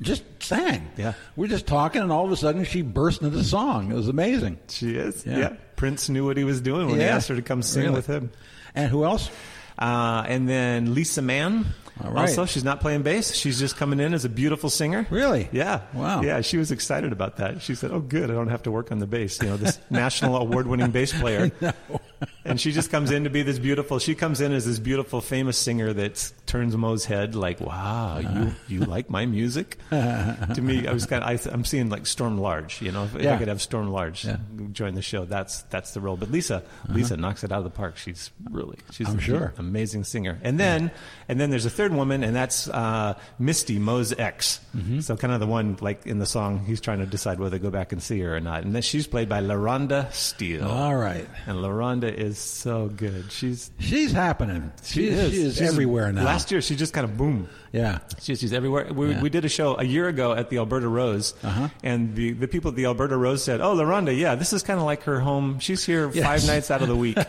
just 0.00 0.24
sang. 0.40 0.88
Yeah. 0.96 1.12
we're 1.36 1.46
just 1.48 1.66
talking, 1.66 2.02
and 2.02 2.10
all 2.10 2.24
of 2.24 2.32
a 2.32 2.36
sudden 2.36 2.64
she 2.64 2.82
burst 2.82 3.22
into 3.22 3.44
song. 3.44 3.90
It 3.92 3.94
was 3.94 4.08
amazing. 4.08 4.58
She 4.68 4.96
is. 4.96 5.24
Yeah. 5.24 5.38
Yeah. 5.38 5.52
Prince 5.82 6.08
knew 6.08 6.24
what 6.24 6.36
he 6.36 6.44
was 6.44 6.60
doing 6.60 6.86
when 6.86 7.00
he 7.00 7.04
asked 7.04 7.26
her 7.26 7.34
to 7.34 7.42
come 7.42 7.60
sing 7.60 7.82
Really. 7.82 7.96
with 7.96 8.06
him. 8.06 8.30
And 8.72 8.88
who 8.88 9.04
else? 9.04 9.28
Uh, 9.76 10.22
and 10.28 10.48
then 10.48 10.94
Lisa 10.94 11.22
Mann. 11.22 11.66
All 12.04 12.12
right. 12.12 12.20
Also, 12.20 12.44
she's 12.46 12.62
not 12.62 12.80
playing 12.80 13.02
bass. 13.02 13.34
She's 13.34 13.58
just 13.58 13.76
coming 13.76 13.98
in 13.98 14.14
as 14.14 14.24
a 14.24 14.28
beautiful 14.28 14.70
singer. 14.70 15.08
Really? 15.10 15.48
Yeah. 15.50 15.80
Wow. 15.92 16.22
Yeah, 16.22 16.40
she 16.40 16.56
was 16.56 16.70
excited 16.70 17.10
about 17.10 17.38
that. 17.38 17.62
She 17.62 17.74
said, 17.74 17.90
"Oh, 17.90 17.98
good. 17.98 18.30
I 18.30 18.34
don't 18.34 18.46
have 18.46 18.62
to 18.62 18.70
work 18.70 18.92
on 18.92 19.00
the 19.00 19.08
bass. 19.08 19.42
You 19.42 19.48
know, 19.48 19.56
this 19.56 19.80
national 19.90 20.36
award-winning 20.36 20.92
bass 20.92 21.12
player." 21.18 21.50
And 22.44 22.60
she 22.60 22.72
just 22.72 22.90
comes 22.90 23.10
in 23.10 23.24
to 23.24 23.30
be 23.30 23.42
this 23.42 23.58
beautiful. 23.58 23.98
She 24.00 24.14
comes 24.14 24.40
in 24.40 24.52
as 24.52 24.66
this 24.66 24.78
beautiful, 24.78 25.20
famous 25.20 25.56
singer 25.56 25.92
that 25.92 26.32
turns 26.46 26.76
Mo's 26.76 27.04
head 27.04 27.34
like, 27.36 27.60
"Wow, 27.60 28.18
you 28.18 28.52
you 28.68 28.80
like 28.84 29.08
my 29.10 29.26
music?" 29.26 29.78
to 29.90 30.60
me, 30.60 30.86
I 30.88 30.92
was 30.92 31.06
kind 31.06 31.22
of, 31.22 31.46
I, 31.46 31.52
I'm 31.52 31.64
seeing 31.64 31.88
like 31.88 32.04
Storm 32.06 32.38
Large. 32.38 32.82
You 32.82 32.90
know, 32.92 33.04
if, 33.04 33.14
Yeah. 33.14 33.34
I 33.34 33.38
could 33.38 33.48
have 33.48 33.62
Storm 33.62 33.90
Large 33.90 34.24
Yeah. 34.24 34.32
Uh-huh. 34.32 34.64
join 34.72 34.94
the 34.94 35.02
show, 35.02 35.24
that's 35.24 35.62
that's 35.70 35.92
the 35.92 36.00
role. 36.00 36.16
But 36.16 36.30
Lisa, 36.32 36.62
Lisa 36.88 37.16
knocks 37.16 37.44
it 37.44 37.52
out 37.52 37.58
of 37.58 37.64
the 37.64 37.70
park. 37.70 37.96
She's 37.96 38.30
really, 38.50 38.78
she's 38.90 39.08
I'm 39.08 39.18
sure. 39.20 39.54
amazing 39.58 40.04
singer. 40.04 40.38
And 40.42 40.58
then, 40.58 40.90
and 41.28 41.40
then 41.40 41.50
there's 41.50 41.66
a 41.66 41.70
third 41.70 41.94
woman, 41.94 42.24
and 42.24 42.34
that's 42.34 42.68
uh, 42.68 43.16
Misty 43.38 43.78
Mo's 43.78 44.12
ex. 44.18 44.60
Mm-hmm. 44.76 45.00
So 45.00 45.16
kind 45.16 45.32
of 45.32 45.40
the 45.40 45.46
one 45.46 45.76
like 45.80 46.06
in 46.06 46.18
the 46.18 46.26
song, 46.26 46.64
he's 46.66 46.80
trying 46.80 46.98
to 46.98 47.06
decide 47.06 47.38
whether 47.38 47.56
to 47.56 47.62
go 47.62 47.70
back 47.70 47.92
and 47.92 48.02
see 48.02 48.18
her 48.20 48.34
or 48.36 48.40
not. 48.40 48.64
And 48.64 48.74
then 48.74 48.82
she's 48.82 49.06
played 49.06 49.28
by 49.28 49.40
LaRonda 49.40 50.12
Steele. 50.12 50.66
All 50.66 50.94
right. 50.96 51.28
And 51.46 51.58
LaRonda 51.58 52.11
is 52.12 52.38
so 52.38 52.88
good. 52.88 53.30
She's 53.32 53.70
She's 53.78 54.12
happening. 54.12 54.72
She, 54.82 55.08
is. 55.08 55.32
She 55.32 55.42
is 55.42 55.56
She's- 55.56 55.70
everywhere 55.72 56.12
now. 56.12 56.24
Last 56.24 56.50
year, 56.50 56.60
she 56.62 56.76
just 56.76 56.92
kind 56.92 57.04
of 57.04 57.16
boom. 57.16 57.48
yeah. 57.72 57.98
She's, 58.20 58.40
she's 58.40 58.52
everywhere. 58.52 58.92
We, 58.92 59.10
Yeah. 59.10 59.20
we 59.22 59.30
did 59.30 59.44
a 59.44 59.48
show 59.48 59.76
a 59.78 59.84
year 59.84 60.08
ago 60.08 60.32
at 60.32 60.50
the 60.50 60.58
Alberta 60.58 60.88
Rose, 60.88 61.34
Uh-huh. 61.42 61.68
and 61.82 62.14
the, 62.14 62.32
the 62.32 62.48
people 62.48 62.70
at 62.70 62.76
the 62.76 62.84
Alberta 62.86 63.16
Rose 63.16 63.42
said, 63.42 63.60
"Oh, 63.60 63.74
LaRonda, 63.74 64.16
yeah, 64.16 64.34
this 64.34 64.52
is 64.52 64.62
kind 64.62 64.78
of 64.80 64.86
like 64.86 65.02
her 65.04 65.20
home. 65.20 65.58
She's 65.58 65.84
here 65.84 66.10
Yes. 66.12 66.24
five 66.24 66.46
nights 66.46 66.70
out 66.70 66.82
of 66.82 66.88
the 66.88 66.96
week." 66.96 67.16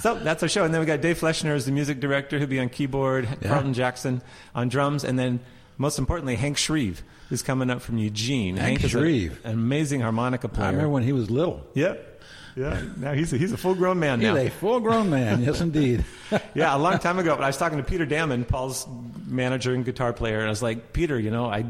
so 0.00 0.14
that's 0.16 0.42
our 0.42 0.48
show, 0.48 0.64
and 0.64 0.72
then 0.72 0.80
we 0.80 0.86
got 0.86 1.00
Dave 1.00 1.18
Fleschner 1.20 1.54
as 1.54 1.66
the 1.66 1.72
music 1.72 2.00
director, 2.00 2.38
who'll 2.38 2.46
be 2.48 2.60
on 2.60 2.68
keyboard, 2.68 3.28
Carlton 3.44 3.74
Jackson 3.74 4.22
on 4.54 4.68
drums, 4.68 5.04
and 5.04 5.18
then 5.18 5.40
most 5.82 5.98
importantly, 5.98 6.36
Hank 6.36 6.56
Shreve 6.56 7.02
is 7.30 7.42
coming 7.42 7.68
up 7.68 7.82
from 7.82 7.98
Eugene. 7.98 8.56
Hank 8.56 8.82
a- 8.84 8.88
Shreve. 8.88 9.38
an 9.44 9.52
amazing 9.52 10.00
harmonica 10.00 10.48
player. 10.48 10.68
I 10.68 10.70
remember 10.70 10.90
when 10.90 11.02
he 11.02 11.12
was 11.12 11.30
little. 11.30 11.62
Yep. 11.74 12.08
Yeah. 12.54 12.82
Now 12.98 13.12
he's 13.14 13.32
a, 13.32 13.38
he's 13.38 13.52
a 13.52 13.56
full 13.56 13.74
grown 13.74 13.98
man 13.98 14.20
He's 14.20 14.28
now. 14.28 14.36
a 14.36 14.48
full-grown 14.50 15.08
man. 15.08 15.42
yes, 15.42 15.60
indeed. 15.62 16.04
yeah, 16.54 16.76
a 16.76 16.78
long 16.78 16.98
time 16.98 17.18
ago. 17.18 17.34
But 17.34 17.44
I 17.44 17.46
was 17.46 17.56
talking 17.56 17.78
to 17.78 17.84
Peter 17.84 18.04
Dammann, 18.04 18.44
Paul's 18.44 18.86
manager 19.26 19.72
and 19.74 19.84
guitar 19.86 20.12
player, 20.12 20.36
and 20.38 20.46
I 20.46 20.50
was 20.50 20.62
like, 20.62 20.92
Peter, 20.92 21.18
you 21.18 21.30
know, 21.30 21.46
I, 21.46 21.64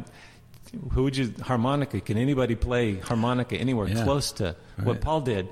who 0.93 1.05
would 1.05 1.17
you 1.17 1.32
harmonica? 1.41 2.00
Can 2.00 2.19
anybody 2.19 2.56
play 2.56 2.97
harmonica 2.97 3.56
anywhere 3.56 3.87
Yeah. 3.88 4.03
close 4.03 4.32
to 4.32 4.56
what 4.82 5.00
Paul 5.00 5.20
did? 5.20 5.49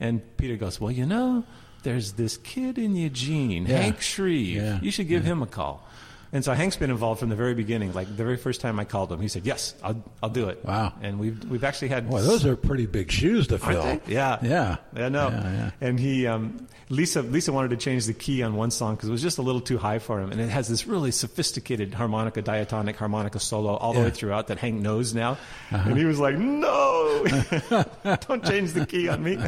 And 0.00 0.20
Peter 0.36 0.56
goes, 0.56 0.78
well, 0.78 0.90
you 0.90 1.06
know, 1.06 1.44
there's 1.82 2.12
this 2.12 2.36
kid 2.36 2.76
in 2.76 2.94
Eugene, 2.94 3.64
Yeah. 3.64 3.78
Hank 3.78 4.02
Shreve. 4.02 4.56
Yeah. 4.56 4.80
You 4.82 4.90
should 4.90 5.08
give 5.08 5.24
him 5.24 5.40
a 5.42 5.46
call. 5.46 5.86
And 6.34 6.44
so 6.44 6.52
Hank's 6.52 6.76
been 6.76 6.90
involved 6.90 7.20
from 7.20 7.28
the 7.28 7.36
very 7.36 7.54
beginning. 7.54 7.92
Like 7.94 8.08
the 8.08 8.12
very 8.24 8.36
first 8.36 8.60
time 8.60 8.80
I 8.80 8.84
called 8.84 9.10
him, 9.12 9.20
he 9.20 9.28
said, 9.28 9.46
"Yes, 9.46 9.72
I'll, 9.84 10.02
I'll 10.20 10.28
do 10.28 10.48
it." 10.48 10.64
Wow. 10.64 10.92
And 11.00 11.20
we've 11.20 11.42
we've 11.48 11.62
actually 11.62 11.88
had 11.88 12.10
Boy, 12.10 12.22
those 12.22 12.44
are 12.44 12.56
pretty 12.56 12.86
big 12.86 13.12
shoes 13.12 13.46
to 13.48 13.58
fill. 13.58 14.00
Yeah. 14.08 14.38
Yeah. 14.42 14.76
I 14.96 15.08
know. 15.10 15.28
Yeah, 15.28 15.42
yeah. 15.52 15.70
And 15.80 15.98
he, 16.00 16.26
um, 16.26 16.66
Lisa, 16.88 17.22
Lisa 17.22 17.52
wanted 17.52 17.70
to 17.70 17.76
change 17.76 18.06
the 18.06 18.12
key 18.14 18.42
on 18.42 18.56
one 18.56 18.72
song 18.72 18.96
because 18.96 19.08
it 19.08 19.12
was 19.12 19.22
just 19.22 19.38
a 19.38 19.42
little 19.42 19.60
too 19.60 19.78
high 19.78 20.00
for 20.00 20.20
him, 20.20 20.32
and 20.32 20.40
it 20.40 20.48
has 20.48 20.66
this 20.66 20.88
really 20.88 21.12
sophisticated 21.12 21.94
harmonica, 21.94 22.42
diatonic 22.42 22.96
harmonica 22.96 23.38
solo 23.38 23.76
all 23.76 23.92
the 23.92 24.00
Yeah. 24.00 24.04
way 24.06 24.10
throughout 24.10 24.48
that 24.48 24.58
Hank 24.58 24.82
knows 24.82 25.14
now, 25.14 25.38
and 25.70 25.96
he 25.96 26.04
was 26.04 26.18
like, 26.18 26.36
"No, 26.36 27.24
don't 28.26 28.44
change 28.44 28.72
the 28.72 28.84
key 28.88 29.08
on 29.08 29.22
me." 29.22 29.38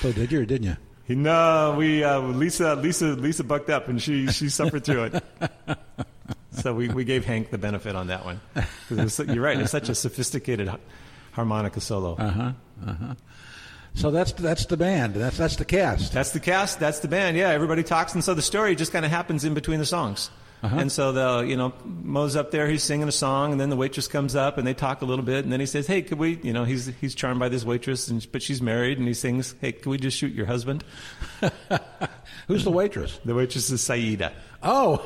So 0.00 0.10
did 0.12 0.32
you 0.32 0.40
or 0.40 0.44
didn't 0.44 0.66
you? 0.66 0.76
No, 1.16 1.74
we 1.76 2.04
uh, 2.04 2.20
Lisa, 2.20 2.74
Lisa, 2.76 3.06
Lisa 3.06 3.44
bucked 3.44 3.70
up, 3.70 3.88
and 3.88 4.00
she 4.00 4.28
she 4.28 4.48
suffered 4.48 4.84
through 4.84 5.04
it. 5.04 5.24
So 6.52 6.74
we, 6.74 6.88
we 6.88 7.04
gave 7.04 7.24
Hank 7.24 7.50
the 7.50 7.58
benefit 7.58 7.94
on 7.94 8.08
that 8.08 8.24
one. 8.24 8.40
was, 8.90 9.18
you're 9.18 9.42
right; 9.42 9.58
it's 9.58 9.70
such 9.70 9.88
a 9.88 9.94
sophisticated 9.94 10.70
harmonica 11.32 11.80
solo. 11.80 12.16
Uh 12.16 12.30
huh. 12.30 12.52
Uh 12.86 12.92
huh. 12.92 13.14
So 13.94 14.10
that's 14.10 14.32
that's 14.32 14.66
the 14.66 14.76
band. 14.76 15.14
That's 15.14 15.36
that's 15.36 15.56
the 15.56 15.64
cast. 15.64 16.12
That's 16.12 16.30
the 16.30 16.40
cast. 16.40 16.78
That's 16.80 17.00
the 17.00 17.08
band. 17.08 17.36
Yeah, 17.36 17.48
everybody 17.50 17.82
talks, 17.82 18.14
and 18.14 18.22
so 18.22 18.34
the 18.34 18.42
story 18.42 18.76
just 18.76 18.92
kind 18.92 19.04
of 19.04 19.10
happens 19.10 19.44
in 19.44 19.54
between 19.54 19.78
the 19.78 19.86
songs. 19.86 20.30
Uh-huh. 20.62 20.76
And 20.78 20.92
so 20.92 21.12
the 21.12 21.46
you 21.48 21.56
know 21.56 21.72
Mo's 21.84 22.36
up 22.36 22.50
there, 22.50 22.68
he's 22.68 22.82
singing 22.82 23.08
a 23.08 23.12
song, 23.12 23.52
and 23.52 23.60
then 23.60 23.70
the 23.70 23.76
waitress 23.76 24.08
comes 24.08 24.36
up, 24.36 24.58
and 24.58 24.66
they 24.66 24.74
talk 24.74 25.00
a 25.00 25.06
little 25.06 25.24
bit, 25.24 25.44
and 25.44 25.52
then 25.52 25.60
he 25.60 25.66
says, 25.66 25.86
"Hey, 25.86 26.02
could 26.02 26.18
we?" 26.18 26.38
You 26.42 26.52
know, 26.52 26.64
he's 26.64 26.86
he's 27.00 27.14
charmed 27.14 27.40
by 27.40 27.48
this 27.48 27.64
waitress, 27.64 28.08
and 28.08 28.26
but 28.30 28.42
she's 28.42 28.60
married, 28.60 28.98
and 28.98 29.08
he 29.08 29.14
sings, 29.14 29.54
"Hey, 29.60 29.72
could 29.72 29.86
we 29.86 29.96
just 29.96 30.18
shoot 30.18 30.34
your 30.34 30.46
husband?" 30.46 30.84
Who's 32.48 32.64
the 32.64 32.70
waitress? 32.70 33.18
The 33.24 33.34
waitress 33.34 33.70
is 33.70 33.80
Saeeda. 33.80 34.32
Oh, 34.62 35.04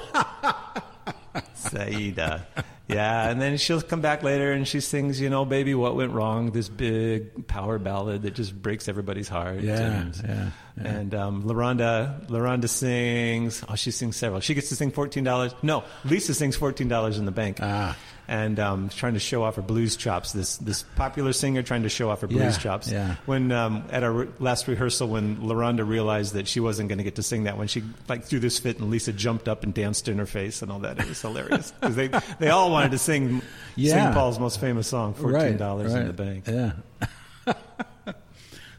Saeeda. 1.55 2.47
Yeah, 2.87 3.31
and 3.31 3.41
then 3.41 3.57
she'll 3.57 3.81
come 3.81 4.03
back 4.03 4.23
later 4.23 4.53
and 4.53 4.69
she 4.69 4.81
sings, 4.81 5.19
you 5.19 5.31
know, 5.31 5.47
baby, 5.47 5.75
what 5.75 5.97
went 5.97 6.13
wrong? 6.13 6.51
This 6.51 6.69
big 6.69 7.47
power 7.47 7.79
ballad 7.79 8.23
that 8.23 8.35
just 8.35 8.61
breaks 8.61 8.89
everybody's 8.89 9.27
heart. 9.27 9.61
Yeah, 9.61 9.79
and, 9.81 10.17
yeah, 10.17 10.51
yeah. 10.77 10.87
And 10.89 11.15
um, 11.15 11.43
LaRonda, 11.45 12.27
LaRonda 12.29 12.69
sings. 12.69 13.65
Oh, 13.69 13.75
she 13.75 13.91
sings 13.91 14.17
several. 14.17 14.41
She 14.41 14.53
gets 14.53 14.69
to 14.69 14.77
sing 14.77 14.91
fourteen 14.91 15.25
dollars. 15.25 15.55
No, 15.63 15.85
Lisa 16.05 16.35
sings 16.35 16.57
fourteen 16.57 16.89
dollars 16.89 17.19
in 17.19 17.25
the 17.25 17.33
bank. 17.33 17.59
Ah. 17.63 17.97
And 18.27 18.59
um, 18.59 18.89
trying 18.89 19.15
to 19.15 19.21
show 19.21 19.43
off 19.43 19.57
her 19.57 19.63
blues 19.63 19.97
chops. 19.97 20.33
This 20.33 20.57
this 20.57 20.83
popular 20.97 21.35
singer 21.35 21.63
trying 21.63 21.83
to 21.83 21.91
show 21.91 22.09
off 22.09 22.23
her 22.23 22.27
blues 22.27 22.41
Yeah, 22.41 22.59
chops. 22.59 22.91
yeah. 22.91 23.17
When 23.27 23.53
um, 23.53 23.85
at 23.91 24.03
our 24.03 24.13
re- 24.13 24.29
last 24.39 24.67
rehearsal, 24.67 25.09
when 25.09 25.37
LaRonda 25.37 25.87
realized 25.87 26.33
that 26.33 26.49
she 26.49 26.59
wasn't 26.59 26.89
going 26.89 26.97
to 26.99 27.05
get 27.05 27.17
to 27.17 27.23
sing 27.23 27.45
that 27.45 27.59
one, 27.59 27.67
she 27.67 27.83
like 28.09 28.25
threw 28.25 28.39
this 28.41 28.59
fit, 28.59 28.79
and 28.79 28.89
Lisa 28.91 29.13
jumped 29.13 29.47
up 29.47 29.63
and 29.63 29.75
danced 29.75 30.09
in 30.09 30.17
her 30.19 30.25
face 30.27 30.63
and 30.63 30.73
all 30.73 30.79
that. 30.79 30.99
It 30.99 31.07
was 31.07 31.21
hilarious 31.21 31.71
because 31.81 31.97
they 31.97 32.09
they 32.39 32.49
all 32.49 32.71
wanted 32.71 32.93
to 32.93 32.99
sing 32.99 33.43
Yeah. 33.77 34.05
sing 34.07 34.15
Paul's 34.15 34.39
most 34.39 34.59
famous 34.59 34.89
song, 34.89 35.13
fourteen 35.13 35.35
right, 35.35 35.59
dollars 35.59 35.93
right. 35.93 36.01
in 36.01 36.07
the 36.07 36.13
bank. 36.15 36.45
Yeah. 36.47 36.73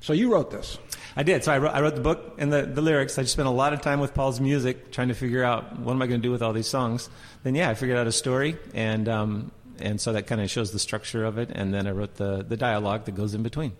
so 0.05 0.13
you 0.13 0.31
wrote 0.31 0.51
this. 0.51 0.77
I 1.15 1.23
did. 1.23 1.43
So 1.43 1.51
I 1.51 1.57
wrote, 1.57 1.73
I 1.73 1.81
wrote 1.81 1.95
the 1.95 2.01
book 2.01 2.35
and 2.37 2.53
the, 2.53 2.61
the 2.61 2.81
lyrics. 2.83 3.17
I 3.17 3.23
just 3.23 3.33
spent 3.33 3.47
a 3.47 3.51
lot 3.51 3.73
of 3.73 3.81
time 3.81 3.99
with 3.99 4.13
Paul's 4.13 4.39
music, 4.39 4.91
trying 4.91 5.07
to 5.07 5.15
figure 5.15 5.43
out 5.43 5.79
what 5.79 5.93
am 5.93 6.01
I 6.03 6.05
going 6.05 6.21
to 6.21 6.27
do 6.27 6.31
with 6.31 6.43
all 6.43 6.53
these 6.53 6.67
songs. 6.67 7.09
Then 7.41 7.55
yeah, 7.55 7.71
I 7.71 7.73
figured 7.73 7.97
out 7.97 8.05
a 8.05 8.11
story, 8.11 8.55
and 8.75 9.09
um, 9.09 9.51
and 9.79 9.99
so 9.99 10.13
that 10.13 10.27
kind 10.27 10.41
of 10.41 10.51
shows 10.51 10.71
the 10.71 10.77
structure 10.77 11.25
of 11.25 11.39
it. 11.39 11.49
And 11.51 11.73
then 11.73 11.87
I 11.87 11.91
wrote 11.91 12.17
the 12.17 12.45
the 12.47 12.55
dialogue 12.55 13.05
that 13.05 13.15
goes 13.15 13.33
in 13.33 13.41
between. 13.41 13.73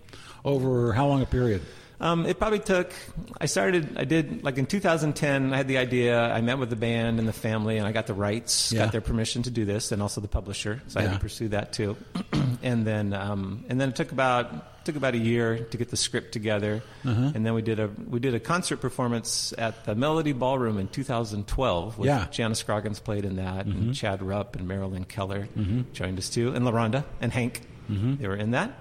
Over 0.44 0.94
how 0.94 1.06
long 1.06 1.22
a 1.22 1.28
period? 1.28 1.62
Um, 2.00 2.26
it 2.26 2.38
probably 2.40 2.60
took. 2.60 2.92
I 3.40 3.46
started. 3.46 3.98
I 3.98 4.04
did 4.04 4.44
like 4.44 4.58
in 4.58 4.66
2010. 4.66 5.54
I 5.54 5.58
had 5.58 5.68
the 5.68 5.78
idea. 5.78 6.20
I 6.20 6.42
met 6.42 6.58
with 6.60 6.70
the 6.70 6.76
band 6.76 7.20
and 7.20 7.28
the 7.28 7.34
family, 7.34 7.78
and 7.78 7.88
I 7.88 7.92
got 7.94 8.06
the 8.08 8.14
rights, 8.14 8.72
Yeah. 8.72 8.84
got 8.84 8.92
their 8.92 9.02
permission 9.02 9.44
to 9.44 9.50
do 9.52 9.64
this, 9.66 9.92
and 9.92 10.02
also 10.02 10.20
the 10.22 10.28
publisher. 10.28 10.82
So 10.88 11.00
I 11.00 11.04
had 11.04 11.14
to 11.14 11.20
pursue 11.20 11.50
that 11.50 11.72
too. 11.74 11.96
and 12.64 12.86
then, 12.86 13.14
um, 13.14 13.64
and 13.70 13.80
then 13.80 13.90
it 13.90 13.96
took 13.96 14.12
about 14.12 14.84
took 14.86 14.96
about 14.98 15.16
a 15.16 15.18
year 15.18 15.58
to 15.72 15.78
get 15.78 15.90
the 15.90 15.98
script 15.98 16.32
together, 16.32 16.84
Uh-huh. 17.06 17.32
and 17.34 17.44
then 17.46 17.54
we 17.56 17.62
did 17.64 17.80
a 17.80 17.90
we 18.10 18.20
did 18.20 18.36
a 18.36 18.40
concert 18.40 18.78
performance 18.78 19.54
at 19.58 19.86
the 19.86 19.96
Melody 19.96 20.34
Ballroom 20.34 20.78
in 20.78 20.88
2012. 20.90 21.98
With 21.98 22.08
Yeah. 22.08 22.20
Mm-hmm. 22.20 22.32
Janice 22.32 22.60
Scroggins 22.60 23.00
played 23.00 23.26
in 23.26 23.38
that, 23.38 23.66
and 23.66 23.96
Chad 23.96 24.22
Rupp 24.22 24.56
and 24.56 24.68
Marilyn 24.68 25.06
Keller 25.06 25.48
joined 25.94 26.18
us 26.20 26.30
too, 26.30 26.54
and 26.54 26.66
LaRonda 26.66 27.04
and 27.22 27.32
Hank. 27.32 27.62
Mm-hmm. 27.90 28.16
They 28.22 28.28
were 28.28 28.36
in 28.36 28.52
that. 28.52 28.72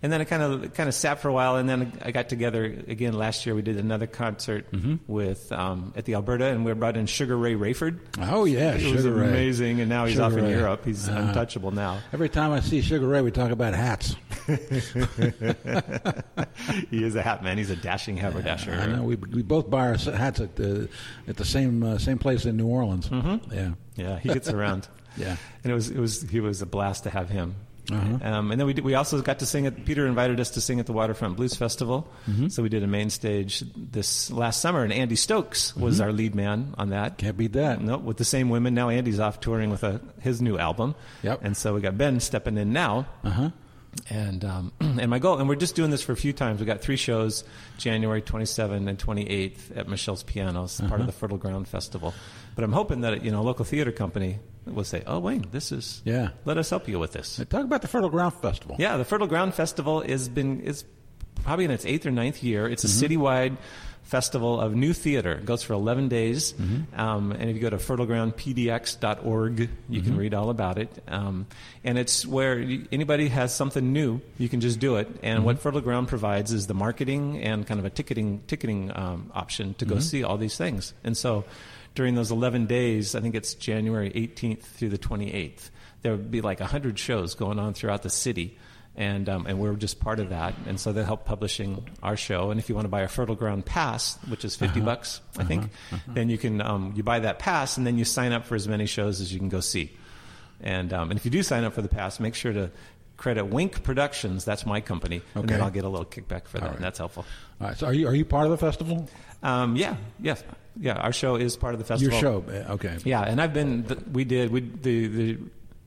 And 0.00 0.12
then 0.12 0.20
it 0.20 0.26
kind 0.26 0.42
of 0.42 0.74
kind 0.74 0.88
of 0.88 0.94
sat 0.94 1.18
for 1.20 1.28
a 1.28 1.32
while, 1.32 1.56
and 1.56 1.68
then 1.68 1.92
I 2.04 2.12
got 2.12 2.28
together 2.28 2.64
again 2.64 3.14
last 3.14 3.44
year. 3.46 3.54
We 3.56 3.62
did 3.62 3.78
another 3.78 4.06
concert 4.06 4.70
Mm-hmm. 4.70 4.96
with 5.12 5.50
um, 5.50 5.92
at 5.96 6.04
the 6.04 6.14
Alberta, 6.14 6.44
and 6.46 6.64
we 6.64 6.72
brought 6.74 6.96
in 6.96 7.06
Sugar 7.06 7.36
Ray 7.36 7.54
Rayford. 7.54 7.98
Oh 8.20 8.44
yeah, 8.44 8.74
It 8.74 8.80
Sugar 8.80 8.94
was 8.94 9.06
Ray. 9.06 9.28
amazing, 9.28 9.80
and 9.80 9.88
now 9.88 10.04
he's 10.04 10.14
Sugar 10.14 10.24
off 10.26 10.32
in 10.34 10.44
Ray. 10.44 10.50
Europe. 10.52 10.84
He's 10.84 11.08
Uh-huh. 11.08 11.18
untouchable 11.20 11.72
now. 11.72 11.98
Every 12.12 12.28
time 12.28 12.52
I 12.52 12.60
see 12.60 12.80
Sugar 12.80 13.08
Ray, 13.08 13.22
we 13.22 13.30
talk 13.32 13.50
about 13.50 13.74
hats. 13.74 14.14
he 16.90 17.04
is 17.04 17.14
a 17.16 17.22
hat 17.22 17.42
man. 17.42 17.58
He's 17.58 17.70
a 17.70 17.76
dashing 17.76 18.16
haberdasher. 18.16 18.72
I 18.72 18.86
know 18.86 19.02
we 19.02 19.16
we 19.16 19.42
both 19.42 19.68
buy 19.70 19.88
our 19.88 19.94
hats 19.96 20.40
at 20.40 20.56
the 20.56 20.88
at 21.26 21.36
the 21.36 21.44
same 21.44 21.82
uh, 21.82 21.98
same 21.98 22.18
place 22.18 22.44
in 22.46 22.56
New 22.56 22.66
Orleans. 22.66 23.08
Mm-hmm. 23.08 23.52
Yeah, 23.52 23.70
Yeah, 23.96 24.18
he 24.18 24.28
gets 24.28 24.48
around. 24.48 24.88
Yeah. 25.16 25.34
and 25.64 25.72
it 25.72 25.74
was 25.74 25.90
it 25.90 25.98
was 25.98 26.22
he 26.30 26.38
was 26.38 26.62
a 26.62 26.66
blast 26.66 27.02
to 27.04 27.10
have 27.10 27.28
him. 27.28 27.56
Uh-huh. 27.90 28.18
Um, 28.22 28.50
and 28.50 28.60
then 28.60 28.66
we 28.66 28.74
did, 28.74 28.84
we 28.84 28.94
also 28.94 29.20
got 29.22 29.38
to 29.38 29.46
sing 29.46 29.66
at 29.66 29.84
Peter 29.86 30.06
invited 30.06 30.40
us 30.40 30.50
to 30.50 30.60
sing 30.60 30.78
at 30.80 30.86
the 30.86 30.92
Waterfront 30.92 31.36
Blues 31.36 31.54
Festival. 31.54 32.06
Mm-hmm. 32.28 32.48
So 32.48 32.62
we 32.62 32.68
did 32.68 32.82
a 32.82 32.86
main 32.86 33.08
stage 33.10 33.64
this 33.76 34.30
last 34.30 34.60
summer, 34.60 34.84
and 34.84 34.92
Andy 34.92 35.16
Stokes 35.16 35.74
was 35.76 35.94
Mm-hmm. 35.96 36.02
our 36.04 36.12
lead 36.12 36.34
man 36.34 36.74
on 36.76 36.90
that. 36.90 37.16
can't 37.18 37.36
beat 37.36 37.52
that. 37.54 37.80
No, 37.80 37.96
with 37.96 38.18
the 38.18 38.24
same 38.26 38.50
women. 38.50 38.74
Now 38.74 38.90
Andy's 38.90 39.20
off 39.20 39.40
touring 39.40 39.70
with 39.70 39.84
a, 39.84 40.00
his 40.20 40.42
new 40.42 40.58
album. 40.58 40.94
Yep. 41.22 41.40
And 41.42 41.56
so 41.56 41.74
we 41.74 41.80
got 41.80 41.96
Ben 41.96 42.20
stepping 42.20 42.58
in 42.58 42.72
now. 42.72 43.06
Uh 43.24 43.30
huh. 43.30 43.50
And 44.10 44.44
um, 44.44 44.72
and 44.80 45.08
my 45.08 45.18
goal, 45.18 45.38
and 45.38 45.48
we're 45.48 45.56
just 45.56 45.74
doing 45.74 45.90
this 45.90 46.02
for 46.02 46.12
a 46.12 46.16
few 46.16 46.32
times. 46.34 46.60
We 46.60 46.66
got 46.66 46.80
three 46.82 46.96
shows, 46.96 47.42
January 47.78 48.20
27th 48.22 48.86
and 48.86 48.98
28th 48.98 49.76
at 49.76 49.88
Michelle's 49.88 50.22
Pianos, 50.22 50.78
part 50.80 50.92
Uh-huh. 50.92 51.00
of 51.00 51.06
the 51.06 51.12
Fertile 51.12 51.38
Ground 51.38 51.66
Festival. 51.66 52.12
But 52.54 52.64
I'm 52.64 52.72
hoping 52.72 53.00
that 53.00 53.24
you 53.24 53.30
know 53.30 53.40
a 53.40 53.42
local 53.42 53.64
theater 53.64 53.90
company 53.90 54.38
will 54.74 54.84
say, 54.84 55.02
"Oh, 55.06 55.18
Wayne, 55.18 55.44
this 55.50 55.72
is 55.72 56.02
Yeah. 56.04 56.30
Let 56.44 56.58
us 56.58 56.70
help 56.70 56.88
you 56.88 56.98
with 56.98 57.12
this." 57.12 57.36
Talk 57.50 57.64
about 57.64 57.82
the 57.82 57.88
Fertile 57.88 58.10
Ground 58.10 58.34
Festival. 58.34 58.76
Yeah, 58.78 58.96
the 58.96 59.04
Fertile 59.04 59.26
Ground 59.28 59.54
Festival 59.54 60.00
is 60.02 60.28
been 60.28 60.60
is 60.60 60.84
probably 61.44 61.64
in 61.64 61.70
its 61.70 61.86
eighth 61.86 62.04
or 62.06 62.10
ninth 62.10 62.42
year. 62.42 62.68
It's 62.68 62.84
a 62.84 62.88
Mm-hmm. 62.88 63.04
citywide 63.22 63.56
festival 64.02 64.58
of 64.58 64.74
new 64.74 64.92
theater. 64.94 65.32
It 65.32 65.44
goes 65.44 65.62
for 65.62 65.74
11 65.74 66.08
days. 66.08 66.54
Mm-hmm. 66.54 66.98
Um, 66.98 67.30
and 67.32 67.50
if 67.50 67.56
you 67.56 67.60
go 67.60 67.68
to 67.68 67.76
fertilegroundpdx.org, 68.56 69.60
you 69.60 69.66
Mm-hmm. 69.68 70.00
can 70.08 70.16
read 70.16 70.34
all 70.34 70.50
about 70.50 70.78
it. 70.78 70.90
Um, 71.08 71.46
and 71.84 71.98
it's 71.98 72.26
where 72.26 72.58
you, 72.58 72.86
anybody 72.92 73.28
has 73.28 73.54
something 73.54 73.92
new, 73.92 74.20
you 74.38 74.48
can 74.48 74.60
just 74.60 74.80
do 74.80 74.96
it. 74.96 75.08
And 75.22 75.38
Mm-hmm. 75.38 75.44
what 75.46 75.58
Fertile 75.60 75.80
Ground 75.80 76.08
provides 76.08 76.52
is 76.52 76.66
the 76.66 76.74
marketing 76.74 77.38
and 77.42 77.66
kind 77.66 77.78
of 77.80 77.86
a 77.86 77.90
ticketing 77.90 78.42
ticketing 78.46 78.90
um, 78.94 79.30
option 79.34 79.74
to 79.74 79.84
go 79.84 79.96
Mm-hmm. 79.96 80.02
see 80.02 80.24
all 80.24 80.36
these 80.38 80.56
things. 80.56 80.94
And 81.04 81.16
so 81.16 81.44
during 81.98 82.14
those 82.14 82.30
11 82.30 82.66
days, 82.66 83.16
I 83.16 83.20
think 83.20 83.34
it's 83.34 83.54
January 83.54 84.08
18th 84.10 84.62
through 84.62 84.90
the 84.90 84.98
28th, 84.98 85.70
there 86.02 86.12
would 86.12 86.30
be 86.30 86.40
like 86.40 86.60
100 86.60 86.96
shows 86.96 87.34
going 87.34 87.58
on 87.58 87.74
throughout 87.74 88.04
the 88.04 88.08
city. 88.08 88.56
And, 88.94 89.28
um, 89.28 89.46
and 89.46 89.58
we're 89.58 89.74
just 89.74 89.98
part 89.98 90.20
of 90.20 90.28
that. 90.28 90.54
And 90.68 90.78
so 90.78 90.92
they 90.92 91.02
help 91.02 91.24
publishing 91.24 91.84
our 92.00 92.16
show. 92.16 92.52
And 92.52 92.60
if 92.60 92.68
you 92.68 92.76
want 92.76 92.84
to 92.84 92.88
buy 92.88 93.00
a 93.00 93.08
Fertile 93.08 93.34
Ground 93.34 93.66
pass, 93.66 94.16
which 94.28 94.44
is 94.44 94.54
50 94.54 94.78
bucks, 94.80 95.20
I 95.36 95.42
think, 95.42 95.70
then 96.06 96.28
you 96.28 96.38
can, 96.38 96.60
um, 96.60 96.92
you 96.94 97.02
buy 97.02 97.18
that 97.18 97.40
pass 97.40 97.76
and 97.76 97.84
then 97.84 97.98
you 97.98 98.04
sign 98.04 98.30
up 98.30 98.46
for 98.46 98.54
as 98.54 98.68
many 98.68 98.86
shows 98.86 99.20
as 99.20 99.32
you 99.32 99.40
can 99.40 99.48
go 99.48 99.58
see. 99.58 99.90
And, 100.60 100.92
um, 100.92 101.10
and 101.10 101.18
if 101.18 101.24
you 101.24 101.32
do 101.32 101.42
sign 101.42 101.64
up 101.64 101.72
for 101.72 101.82
the 101.82 101.88
pass, 101.88 102.20
make 102.20 102.36
sure 102.36 102.52
to 102.52 102.70
credit 103.18 103.44
Wink 103.44 103.82
Productions. 103.82 104.46
That's 104.46 104.64
my 104.64 104.80
company. 104.80 105.20
And 105.34 105.46
then 105.46 105.60
I'll 105.60 105.70
get 105.70 105.84
a 105.84 105.88
little 105.90 106.06
kickback 106.06 106.48
for 106.48 106.58
that. 106.58 106.66
right. 106.68 106.74
And 106.76 106.82
that's 106.84 106.98
helpful. 106.98 107.26
All 107.60 107.66
right. 107.68 107.76
So 107.76 107.86
are 107.88 107.92
you 107.92 108.06
are 108.08 108.14
you 108.14 108.24
part 108.24 108.46
of 108.46 108.50
the 108.52 108.56
festival? 108.58 109.06
Um, 109.42 109.76
yeah, 109.76 109.96
yes, 110.20 110.42
yeah. 110.80 110.94
Our 110.94 111.12
show 111.12 111.36
is 111.36 111.56
part 111.56 111.74
of 111.74 111.78
the 111.80 111.84
festival. 111.84 112.12
Your 112.12 112.20
show. 112.20 112.44
eh, 112.50 112.72
Okay. 112.72 112.96
Yeah, 113.04 113.20
and 113.22 113.40
I've 113.42 113.52
been. 113.52 113.84
We 114.12 114.24
did 114.24 114.50
we 114.50 114.60
the 114.60 115.06
the 115.08 115.38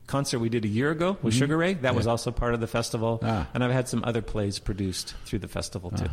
concert 0.06 0.38
we 0.40 0.48
did 0.48 0.64
a 0.64 0.68
year 0.68 0.90
ago 0.90 1.16
with 1.22 1.34
Sugar 1.34 1.56
Ray. 1.56 1.74
That 1.74 1.94
was 1.94 2.06
also 2.06 2.30
part 2.30 2.54
of 2.54 2.60
the 2.60 2.66
festival, 2.66 3.18
Mm-hmm. 3.18 3.26
Ah. 3.26 3.32
Uh-huh. 3.40 3.44
and 3.54 3.64
I've 3.64 3.72
had 3.72 3.88
some 3.88 4.04
other 4.04 4.22
plays 4.22 4.58
produced 4.58 5.14
through 5.24 5.40
the 5.40 5.48
festival 5.48 5.90
too. 5.90 6.08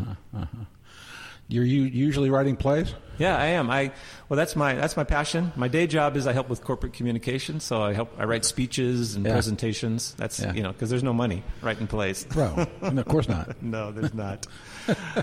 You're 1.52 1.66
you 1.66 1.82
usually 1.84 2.30
writing 2.30 2.56
plays? 2.56 2.94
Yeah, 3.18 3.36
I 3.36 3.48
am. 3.48 3.70
I 3.72 3.92
well, 4.30 4.38
that's 4.38 4.56
my 4.56 4.76
that's 4.76 4.96
my 4.96 5.04
passion. 5.04 5.52
My 5.56 5.68
day 5.68 5.88
job 5.88 6.16
is 6.16 6.28
I 6.28 6.32
help 6.32 6.48
with 6.48 6.64
corporate 6.64 6.94
communication, 6.94 7.60
so 7.60 7.82
I 7.82 7.92
help 7.94 8.12
I 8.20 8.26
write 8.26 8.46
speeches 8.46 9.16
and 9.16 9.26
Yeah. 9.26 9.34
presentations. 9.34 10.14
That's 10.16 10.40
Yeah. 10.40 10.54
you 10.54 10.62
know 10.62 10.72
because 10.72 10.92
there's 10.92 11.04
no 11.04 11.12
money 11.12 11.44
writing 11.64 11.88
plays. 11.88 12.24
Bro, 12.26 12.68
no, 12.84 13.02
of 13.02 13.08
course 13.08 13.28
not. 13.28 13.62
No, 13.64 13.92
there's 13.92 14.14
not. 14.14 14.46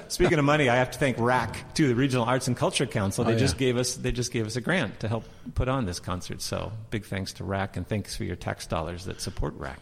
Speaking 0.09 0.39
of 0.41 0.45
money, 0.45 0.69
I 0.69 0.75
have 0.77 0.91
to 0.91 0.99
thank 0.99 1.17
RAC 1.19 1.75
too, 1.75 1.87
the 1.89 1.95
Regional 1.95 2.25
Arts 2.25 2.49
and 2.49 2.57
Culture 2.57 2.87
Council. 2.87 3.25
They 3.25 3.35
Oh, 3.35 3.39
just 3.39 3.57
gave 3.57 3.77
us 3.77 3.95
they 3.95 4.11
just 4.13 4.33
gave 4.33 4.47
us 4.47 4.57
a 4.57 4.61
grant 4.61 4.99
to 5.01 5.09
help 5.09 5.25
put 5.55 5.69
on 5.69 5.87
this 5.87 6.01
concert. 6.01 6.43
So 6.43 6.73
big 6.91 7.05
thanks 7.07 7.33
to 7.35 7.45
RAC 7.45 7.77
and 7.77 7.87
thanks 7.89 8.17
for 8.17 8.25
your 8.25 8.37
tax 8.37 8.67
dollars 8.67 9.05
that 9.05 9.21
support 9.21 9.55
RAC. 9.59 9.79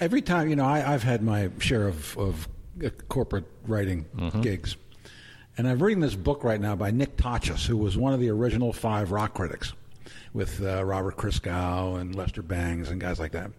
Every 0.00 0.22
time, 0.22 0.48
you 0.48 0.56
know, 0.56 0.64
I, 0.66 0.94
I've 0.94 1.02
had 1.02 1.22
my 1.22 1.50
share 1.58 1.86
of, 1.88 2.16
of 2.18 2.48
uh, 2.84 2.88
corporate 3.08 3.44
writing 3.66 4.06
Mm-hmm. 4.16 4.40
gigs. 4.40 4.76
And 5.58 5.66
I'm 5.66 5.82
reading 5.82 6.00
this 6.00 6.14
book 6.14 6.44
right 6.44 6.60
now 6.60 6.76
by 6.76 6.90
Nick 6.90 7.16
Tosches, 7.16 7.66
who 7.66 7.76
was 7.76 7.96
one 7.96 8.12
of 8.12 8.20
the 8.20 8.28
original 8.28 8.72
five 8.72 9.10
rock 9.10 9.34
critics 9.34 9.72
with 10.32 10.62
uh, 10.62 10.84
Robert 10.84 11.16
Christgau 11.16 11.98
and 11.98 12.14
Lester 12.14 12.42
Bangs 12.42 12.90
and 12.90 13.00
guys 13.00 13.18
like 13.18 13.32
that. 13.32 13.50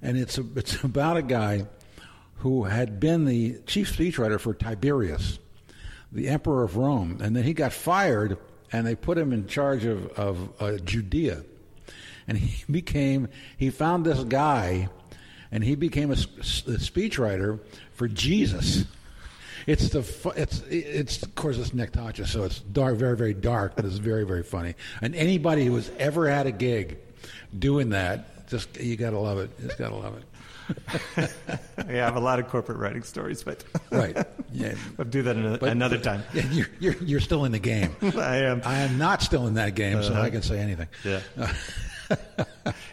And 0.00 0.16
it's, 0.16 0.38
a, 0.38 0.44
it's 0.54 0.82
about 0.84 1.16
a 1.16 1.22
guy 1.22 1.66
who 2.36 2.64
had 2.64 3.00
been 3.00 3.24
the 3.24 3.58
chief 3.66 3.96
speechwriter 3.96 4.38
for 4.38 4.54
Tiberius, 4.54 5.38
the 6.12 6.28
emperor 6.28 6.62
of 6.62 6.76
Rome. 6.76 7.18
And 7.20 7.34
then 7.34 7.42
he 7.42 7.52
got 7.52 7.72
fired, 7.72 8.38
and 8.70 8.86
they 8.86 8.94
put 8.94 9.18
him 9.18 9.32
in 9.32 9.48
charge 9.48 9.84
of, 9.84 10.06
of 10.12 10.48
uh, 10.60 10.78
Judea 10.78 11.42
and 12.28 12.38
he 12.38 12.70
became 12.70 13.28
he 13.56 13.70
found 13.70 14.04
this 14.04 14.22
guy 14.24 14.88
and 15.50 15.64
he 15.64 15.74
became 15.74 16.12
a 16.12 16.14
speechwriter 16.14 17.58
for 17.92 18.06
jesus 18.06 18.84
it's 19.68 19.90
the 19.90 20.02
fu- 20.02 20.30
it's 20.30 20.60
it's 20.70 21.22
of 21.22 21.34
course 21.34 21.58
it's 21.58 21.72
Nick 21.74 21.94
so 22.26 22.42
it's 22.44 22.60
dark 22.60 22.96
very 22.96 23.16
very 23.16 23.34
dark 23.34 23.76
but 23.76 23.84
it's 23.84 23.98
very 23.98 24.24
very 24.24 24.42
funny 24.42 24.74
and 25.02 25.14
anybody 25.14 25.66
who 25.66 25.74
has 25.76 25.90
ever 25.98 26.28
had 26.28 26.46
a 26.46 26.52
gig 26.52 26.98
doing 27.56 27.90
that 27.90 28.48
just 28.48 28.80
you 28.80 28.96
gotta 28.96 29.18
love 29.18 29.38
it 29.38 29.50
just 29.60 29.78
gotta 29.78 29.94
love 29.94 30.16
it 30.16 30.24
yeah, 31.16 32.02
I 32.02 32.04
have 32.04 32.16
a 32.16 32.20
lot 32.20 32.38
of 32.38 32.48
corporate 32.48 32.76
writing 32.76 33.02
stories, 33.02 33.42
but 33.42 33.64
right 33.90 34.14
yeah 34.52 34.74
I'll 34.98 35.06
do 35.06 35.22
that 35.22 35.34
another, 35.36 35.56
But- 35.58 35.70
another 35.70 35.96
time. 35.98 36.22
yeah, 36.34 36.42
you're, 36.50 36.66
you're 36.78 36.96
you're 37.02 37.20
still 37.20 37.44
in 37.46 37.52
the 37.52 37.58
game 37.58 37.94
I 38.02 38.36
am. 38.38 38.60
I 38.66 38.80
am 38.80 38.98
not 38.98 39.22
still 39.22 39.46
in 39.46 39.54
that 39.54 39.74
game 39.74 40.02
so 40.02 40.12
Uh-huh. 40.12 40.22
I 40.22 40.30
can 40.30 40.42
say 40.42 40.58
anything 40.58 40.88
Yeah. 41.04 41.20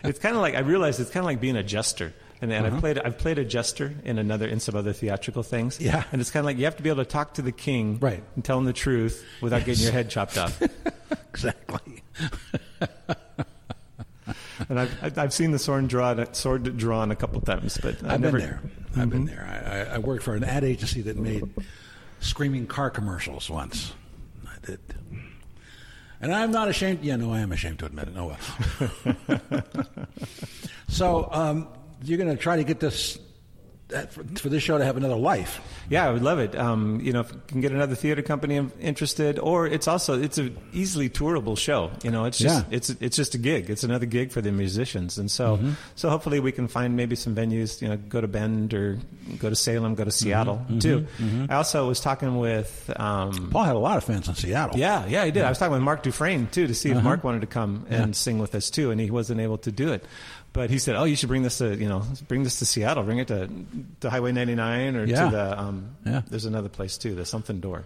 it's 0.03 0.19
kind 0.19 0.35
of 0.35 0.41
like 0.41 0.55
I 0.55 0.59
realized 0.59 0.99
it's 0.99 1.09
kind 1.09 1.21
of 1.23 1.25
like 1.25 1.39
being 1.41 1.55
a 1.57 1.63
jester. 1.63 2.13
And, 2.51 2.65
and 2.65 2.75
I've 2.75 2.79
played 2.79 2.99
I've 2.99 3.17
played 3.17 3.37
a 3.39 3.45
jester 3.45 3.93
in 4.03 4.17
another 4.19 4.47
in 4.47 4.59
some 4.59 4.75
other 4.75 4.93
theatrical 4.93 5.43
things. 5.43 5.79
Yeah. 5.79 6.03
And 6.11 6.21
it's 6.21 6.31
kind 6.31 6.41
of 6.41 6.45
like 6.45 6.57
you 6.57 6.65
have 6.65 6.77
to 6.77 6.83
be 6.83 6.89
able 6.89 7.03
to 7.03 7.09
talk 7.09 7.33
to 7.35 7.41
the 7.41 7.51
king 7.51 7.97
Right. 7.99 8.23
and 8.35 8.45
tell 8.45 8.57
him 8.57 8.65
the 8.65 8.73
truth 8.73 9.25
without 9.41 9.65
getting 9.65 9.83
your 9.83 9.91
head 9.93 10.09
chopped 10.09 10.37
off. 10.37 10.61
exactly 11.29 12.03
and 14.69 14.79
I've 14.79 15.17
I've- 15.17 15.31
seen 15.31 15.51
the 15.51 15.59
sword 15.59 15.87
drawn 15.87 16.33
sword 16.33 16.77
drawn 16.77 17.11
a 17.11 17.15
couple 17.15 17.41
times, 17.41 17.77
but 17.81 17.95
I've, 18.03 18.11
I've 18.11 18.21
never, 18.21 18.37
been 18.39 18.47
there. 18.47 18.61
I've 18.97 19.09
been 19.09 19.25
there. 19.25 19.45
I, 19.65 19.91
I, 19.91 19.95
I 19.95 19.97
worked 19.97 20.23
for 20.23 20.35
an 20.35 20.43
ad 20.43 20.63
agency 20.63 21.01
that 21.01 21.17
made 21.17 21.43
screaming 22.19 22.67
car 22.67 22.89
commercials 22.89 23.49
once. 23.49 23.93
I 24.47 24.65
did. 24.65 24.79
And 26.21 26.33
I'm 26.33 26.51
not 26.51 26.69
ashamed. 26.69 27.03
Yeah, 27.03 27.17
no, 27.17 27.33
I 27.33 27.39
am 27.41 27.51
ashamed 27.51 27.79
to 27.79 27.85
admit 27.85 28.07
it. 28.07 28.15
No, 28.15 28.33
well. 29.29 29.47
so 30.87 31.27
um, 31.31 31.67
you're 32.05 32.17
going 32.17 32.29
to 32.35 32.41
try 32.41 32.57
to 32.57 32.63
get 32.63 32.79
this 32.79 33.17
that 33.89 34.11
for, 34.11 34.23
for 34.39 34.49
this 34.49 34.63
show 34.63 34.79
to 34.79 34.83
have 34.83 34.97
another 34.97 35.15
life. 35.15 35.61
Yeah, 35.91 36.07
I 36.07 36.11
would 36.11 36.23
love 36.23 36.39
it. 36.39 36.55
Um, 36.55 36.99
you 37.01 37.13
know, 37.13 37.19
if 37.19 37.31
you 37.31 37.39
can 37.45 37.61
get 37.61 37.71
another 37.71 37.93
theater 37.93 38.23
company 38.23 38.67
interested, 38.81 39.37
or 39.37 39.67
it's 39.67 39.87
also 39.87 40.19
it's 40.19 40.39
an 40.39 40.57
easily 40.73 41.07
tourable 41.07 41.55
show. 41.55 41.91
You 42.03 42.09
know, 42.09 42.25
it's 42.25 42.39
just 42.39 42.65
Yeah. 42.65 42.75
it's 42.75 42.89
it's 42.89 43.15
just 43.15 43.35
a 43.35 43.37
gig. 43.37 43.69
It's 43.69 43.83
another 43.83 44.07
gig 44.07 44.31
for 44.31 44.41
the 44.41 44.51
musicians, 44.51 45.19
and 45.19 45.29
so 45.29 45.57
Mm-hmm. 45.57 45.71
so 45.93 46.09
hopefully 46.09 46.39
we 46.39 46.51
can 46.51 46.67
find 46.67 46.95
maybe 46.97 47.15
some 47.15 47.35
venues. 47.35 47.79
You 47.79 47.89
know, 47.89 47.97
go 47.97 48.21
to 48.21 48.27
Bend 48.27 48.73
or 48.73 48.97
go 49.37 49.51
to 49.51 49.55
Salem, 49.55 49.93
go 49.93 50.03
to 50.03 50.09
Seattle 50.11 50.65
Mm-hmm. 50.67 50.79
too. 50.79 51.05
I 51.47 51.53
also 51.57 51.87
was 51.87 51.99
talking 51.99 52.39
with. 52.39 52.89
Um, 52.95 53.51
Paul 53.51 53.65
had 53.65 53.75
a 53.75 53.79
lot 53.79 53.97
of 53.97 54.03
fans 54.03 54.27
in 54.27 54.33
Seattle. 54.33 54.79
yeah, 54.79 55.05
yeah, 55.05 55.25
he 55.25 55.29
did. 55.31 55.43
I 55.43 55.49
was 55.49 55.59
talking 55.59 55.73
with 55.73 55.83
Mark 55.83 56.01
Dufresne 56.01 56.47
too 56.47 56.65
to 56.65 56.73
see 56.73 56.89
Uh-huh. 56.89 56.97
if 56.97 57.03
Mark 57.03 57.23
wanted 57.23 57.41
to 57.41 57.47
come 57.47 57.85
and 57.91 58.15
sing 58.15 58.39
with 58.39 58.55
us 58.55 58.71
too, 58.71 58.89
and 58.89 58.99
he 58.99 59.11
wasn't 59.11 59.41
able 59.41 59.59
to 59.59 59.71
do 59.71 59.93
it. 59.93 60.03
But 60.55 60.69
he 60.71 60.79
said, 60.79 60.95
"Oh, 60.95 61.03
you 61.03 61.15
should 61.15 61.27
bring 61.29 61.43
this 61.43 61.57
to 61.59 61.75
you 61.75 61.89
know 61.89 62.01
bring 62.27 62.43
this 62.43 62.57
to 62.59 62.65
Seattle, 62.65 63.03
bring 63.03 63.19
it 63.19 63.27
to 63.27 63.49
to 63.99 64.09
Highway 64.09 64.31
99 64.31 64.95
or 64.95 65.03
Yeah. 65.05 65.25
to 65.25 65.31
the 65.31 65.59
um, 65.59 65.89
Yeah. 66.05 66.21
there's 66.29 66.45
another 66.45 66.69
place 66.69 66.97
too, 66.97 67.13
the 67.13 67.25
something 67.25 67.59
door. 67.59 67.83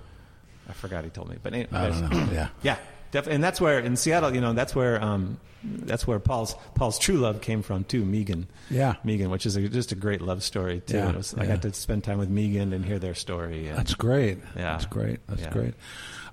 I 0.70 0.74
forgot 0.74 1.04
he 1.04 1.10
told 1.10 1.30
me, 1.30 1.38
but 1.42 1.54
anyway, 1.54 1.70
I 1.74 1.90
don't 1.90 2.10
know. 2.12 2.30
Yeah. 2.32 2.50
yeah, 2.62 2.78
definitely. 3.12 3.36
And 3.36 3.44
that's 3.44 3.60
where 3.60 3.80
in 3.80 3.96
Seattle, 3.98 4.36
you 4.36 4.40
know, 4.42 4.54
that's 4.54 4.76
where 4.76 5.04
um, 5.04 5.40
that's 5.64 6.06
where 6.06 6.20
Paul's 6.20 6.56
Paul's 6.76 7.00
true 7.00 7.18
love 7.18 7.42
came 7.42 7.64
from 7.64 7.86
too, 7.86 8.06
Megan. 8.06 8.48
Yeah. 8.70 8.94
Megan, 9.04 9.32
which 9.32 9.48
is 9.48 9.56
a, 9.56 9.68
just 9.68 9.92
a 9.92 9.96
great 9.96 10.22
love 10.22 10.44
story 10.44 10.82
too. 10.86 10.98
Yeah, 10.98 11.12
was, 11.16 11.34
I 11.34 11.48
got 11.48 11.64
to 11.64 11.74
spend 11.74 12.04
time 12.04 12.20
with 12.20 12.30
Megan 12.30 12.72
and 12.72 12.86
hear 12.86 13.00
their 13.00 13.16
story. 13.16 13.68
and- 13.68 13.78
That's 13.80 13.96
great. 13.96 14.38
Yeah. 14.56 14.74
That's 14.74 14.86
great. 14.86 15.20
That's 15.28 15.42
Yeah. 15.42 15.50
great. 15.50 15.74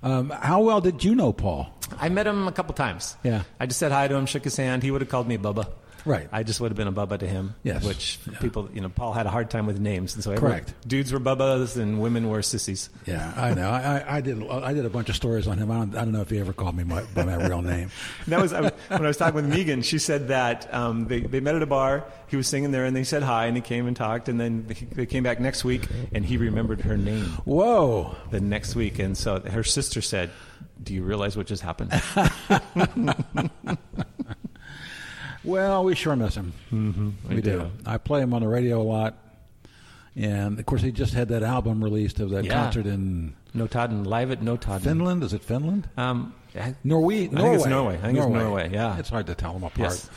Um, 0.03 0.29
how 0.29 0.61
well 0.61 0.81
did 0.81 1.03
you 1.03 1.15
know 1.15 1.33
Paul? 1.33 1.73
I 1.99 2.09
met 2.09 2.27
him 2.27 2.47
a 2.47 2.51
couple 2.51 2.75
times. 2.75 3.17
Yeah. 3.23 3.41
I 3.59 3.65
just 3.65 3.79
said 3.79 3.91
hi 3.91 4.07
to 4.07 4.13
him, 4.15 4.27
shook 4.27 4.43
his 4.43 4.55
hand. 4.55 4.83
He 4.83 4.91
would 4.91 5.01
have 5.01 5.09
called 5.09 5.27
me 5.27 5.39
Bubba. 5.39 5.65
Right. 6.07 6.29
I 6.31 6.43
just 6.43 6.61
would 6.61 6.71
have 6.71 6.77
been 6.77 6.87
a 6.87 6.91
Bubba 6.93 7.19
to 7.19 7.27
him. 7.27 7.53
Yes. 7.63 7.83
Which 7.83 8.17
Yeah. 8.31 8.39
people, 8.39 8.69
you 8.73 8.79
know, 8.81 8.87
Paul 8.89 9.11
had 9.13 9.25
a 9.25 9.29
hard 9.29 9.49
time 9.49 9.65
with 9.65 9.79
names, 9.79 10.15
and 10.15 10.23
so 10.23 10.31
everyone- 10.31 10.51
Correct. 10.59 10.73
dudes 10.87 11.11
were 11.11 11.19
Bubbas 11.19 11.75
and 11.75 11.99
women 12.01 12.29
were 12.29 12.41
sissies. 12.41 12.89
Yeah, 13.05 13.33
I 13.35 13.53
know. 13.53 13.69
I, 13.69 14.17
I, 14.17 14.21
did. 14.21 14.41
I 14.49 14.73
did 14.73 14.85
a 14.85 14.89
bunch 14.89 15.09
of 15.09 15.15
stories 15.17 15.47
on 15.47 15.57
him. 15.57 15.69
I 15.69 15.75
don't, 15.79 15.95
I 15.95 15.99
don't 16.05 16.13
know 16.13 16.21
if 16.21 16.29
he 16.29 16.39
ever 16.39 16.53
called 16.53 16.75
me 16.77 16.83
my, 16.85 17.03
by 17.13 17.25
my 17.25 17.35
real 17.47 17.61
name. 17.61 17.91
That 18.27 18.41
was 18.41 18.53
I 18.53 18.61
when 18.61 18.71
I 19.03 19.07
was 19.07 19.17
talking 19.17 19.35
with 19.35 19.45
Megan. 19.47 19.81
She 19.81 19.99
said 19.99 20.29
that 20.29 20.73
um, 20.73 21.07
they 21.07 21.19
they 21.21 21.39
met 21.39 21.55
at 21.55 21.61
a 21.61 21.65
bar. 21.67 22.03
He 22.27 22.35
was 22.37 22.47
singing 22.47 22.71
there, 22.71 22.85
and 22.85 22.95
they 22.95 23.03
said 23.03 23.23
hi, 23.23 23.45
and 23.45 23.55
he 23.55 23.61
came 23.61 23.87
and 23.87 23.95
talked, 23.95 24.27
and 24.29 24.39
then 24.39 24.65
he- 24.73 24.85
they 24.85 25.05
came 25.05 25.23
back 25.23 25.39
next 25.39 25.63
week, 25.63 25.87
and 26.13 26.25
he 26.25 26.37
remembered 26.37 26.81
her 26.81 26.97
name 26.97 27.25
Whoa! 27.45 28.15
the 28.31 28.39
next 28.41 28.75
week, 28.75 28.99
and 28.99 29.17
so 29.17 29.39
her 29.39 29.63
sister 29.63 30.01
said, 30.01 30.29
"Do 30.81 30.93
you 30.93 31.03
realize 31.03 31.35
what 31.37 31.47
just 31.47 31.63
happened?" 31.63 31.91
Well, 35.47 35.83
we 35.83 35.95
sure 35.95 36.15
miss 36.15 36.35
him. 36.35 36.53
Mm-hmm, 36.71 37.09
we, 37.29 37.35
we 37.35 37.41
do. 37.41 37.59
do. 37.59 37.71
I 37.85 37.97
play 37.97 38.21
him 38.21 38.33
on 38.33 38.41
the 38.41 38.47
radio 38.47 38.81
a 38.81 38.83
lot, 38.83 39.17
and 40.15 40.59
of 40.59 40.65
course, 40.65 40.81
he 40.81 40.91
just 40.91 41.13
had 41.13 41.29
that 41.29 41.41
album 41.43 41.83
released 41.83 42.19
of 42.19 42.29
that 42.31 42.45
Yeah. 42.45 42.53
concert 42.53 42.85
in 42.85 43.33
Notodden 43.55 44.05
live 44.05 44.29
at 44.31 44.41
Notodden. 44.41 44.81
Finland. 44.81 45.23
Is 45.23 45.33
it 45.33 45.43
Finland? 45.43 45.89
Um, 45.97 46.33
I- 46.59 46.75
Norway. 46.83 47.25
I 47.25 47.27
think 47.41 47.55
it's 47.55 47.65
Norway. 47.65 47.95
I 47.95 48.01
think 48.07 48.17
it's 48.17 48.27
Norway, 48.27 48.69
yeah. 48.73 48.97
it's 48.99 49.09
hard 49.09 49.27
to 49.27 49.35
tell 49.35 49.53
them 49.53 49.63
apart. 49.63 49.79
Yes. 49.79 50.09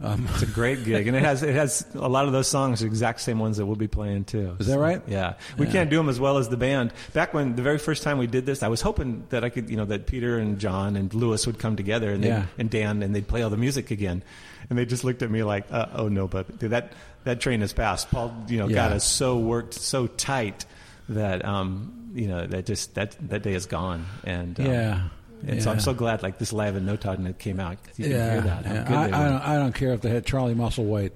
It's 0.00 0.42
a 0.42 0.46
great 0.46 0.84
gig, 0.84 1.08
and 1.08 1.16
it 1.16 1.22
has 1.24 1.42
it 1.42 1.54
has 1.54 1.84
a 1.94 2.08
lot 2.08 2.26
of 2.26 2.32
those 2.32 2.46
songs, 2.46 2.80
the 2.80 2.86
exact 2.86 3.20
same 3.20 3.38
ones 3.40 3.56
that 3.56 3.66
we'll 3.66 3.74
be 3.76 3.88
playing 3.88 4.24
too. 4.24 4.56
Is 4.60 4.68
that 4.68 4.78
right? 4.78 5.02
Yeah, 5.08 5.34
we 5.56 5.66
Yeah. 5.66 5.72
can't 5.72 5.90
do 5.90 5.96
them 5.96 6.08
as 6.08 6.20
well 6.20 6.38
as 6.38 6.48
the 6.48 6.56
band. 6.56 6.92
Back 7.14 7.34
when 7.34 7.56
the 7.56 7.62
very 7.62 7.78
first 7.78 8.04
time 8.04 8.16
we 8.18 8.28
did 8.28 8.46
this, 8.46 8.62
I 8.62 8.68
was 8.68 8.80
hoping 8.80 9.24
that 9.30 9.42
I 9.42 9.48
could, 9.48 9.68
you 9.70 9.76
know, 9.76 9.86
that 9.86 10.06
Peter 10.06 10.38
and 10.38 10.58
John 10.60 10.94
and 10.94 11.12
Louis 11.12 11.44
would 11.46 11.58
come 11.58 11.74
together, 11.74 12.12
and 12.12 12.22
Yeah. 12.24 12.44
and 12.58 12.70
Dan, 12.70 13.02
and 13.02 13.12
they'd 13.14 13.26
play 13.26 13.42
all 13.42 13.50
the 13.50 13.56
music 13.56 13.90
again, 13.90 14.22
and 14.70 14.78
they 14.78 14.84
just 14.86 15.02
looked 15.02 15.22
at 15.22 15.30
me 15.32 15.42
like, 15.42 15.64
uh, 15.70 15.86
"Oh 15.94 16.08
no, 16.08 16.28
but 16.28 16.46
that 16.60 16.92
that 17.24 17.40
train 17.40 17.60
has 17.62 17.72
passed." 17.72 18.08
Paul, 18.10 18.32
you 18.48 18.58
know, 18.58 18.68
got 18.68 18.90
Yeah. 18.90 18.96
us 18.98 19.04
so 19.04 19.36
worked 19.38 19.74
so 19.74 20.06
tight 20.06 20.64
that 21.08 21.44
um, 21.44 21.92
you 22.14 22.28
know 22.28 22.46
that 22.46 22.66
just 22.66 22.94
that 22.94 23.16
that 23.30 23.42
day 23.42 23.54
is 23.54 23.66
gone, 23.66 24.06
and 24.22 24.58
um, 24.60 24.66
Yeah. 24.66 25.00
And 25.46 25.62
so 25.62 25.70
I'm 25.70 25.80
so 25.80 25.94
glad, 25.94 26.22
like 26.22 26.38
this 26.38 26.52
live 26.52 26.76
in 26.76 26.84
Notodden, 26.84 27.26
it 27.26 27.38
came 27.38 27.60
out. 27.60 27.78
You 27.96 28.04
can 28.04 28.12
yeah, 28.12 28.32
hear 28.32 28.40
that. 28.42 28.64
Yeah. 28.64 28.84
I, 28.88 29.04
I, 29.04 29.08
don't, 29.08 29.42
I 29.42 29.56
don't 29.56 29.74
care 29.74 29.92
if 29.92 30.00
they 30.00 30.10
had 30.10 30.26
Charlie 30.26 30.54
Musselwhite. 30.54 31.12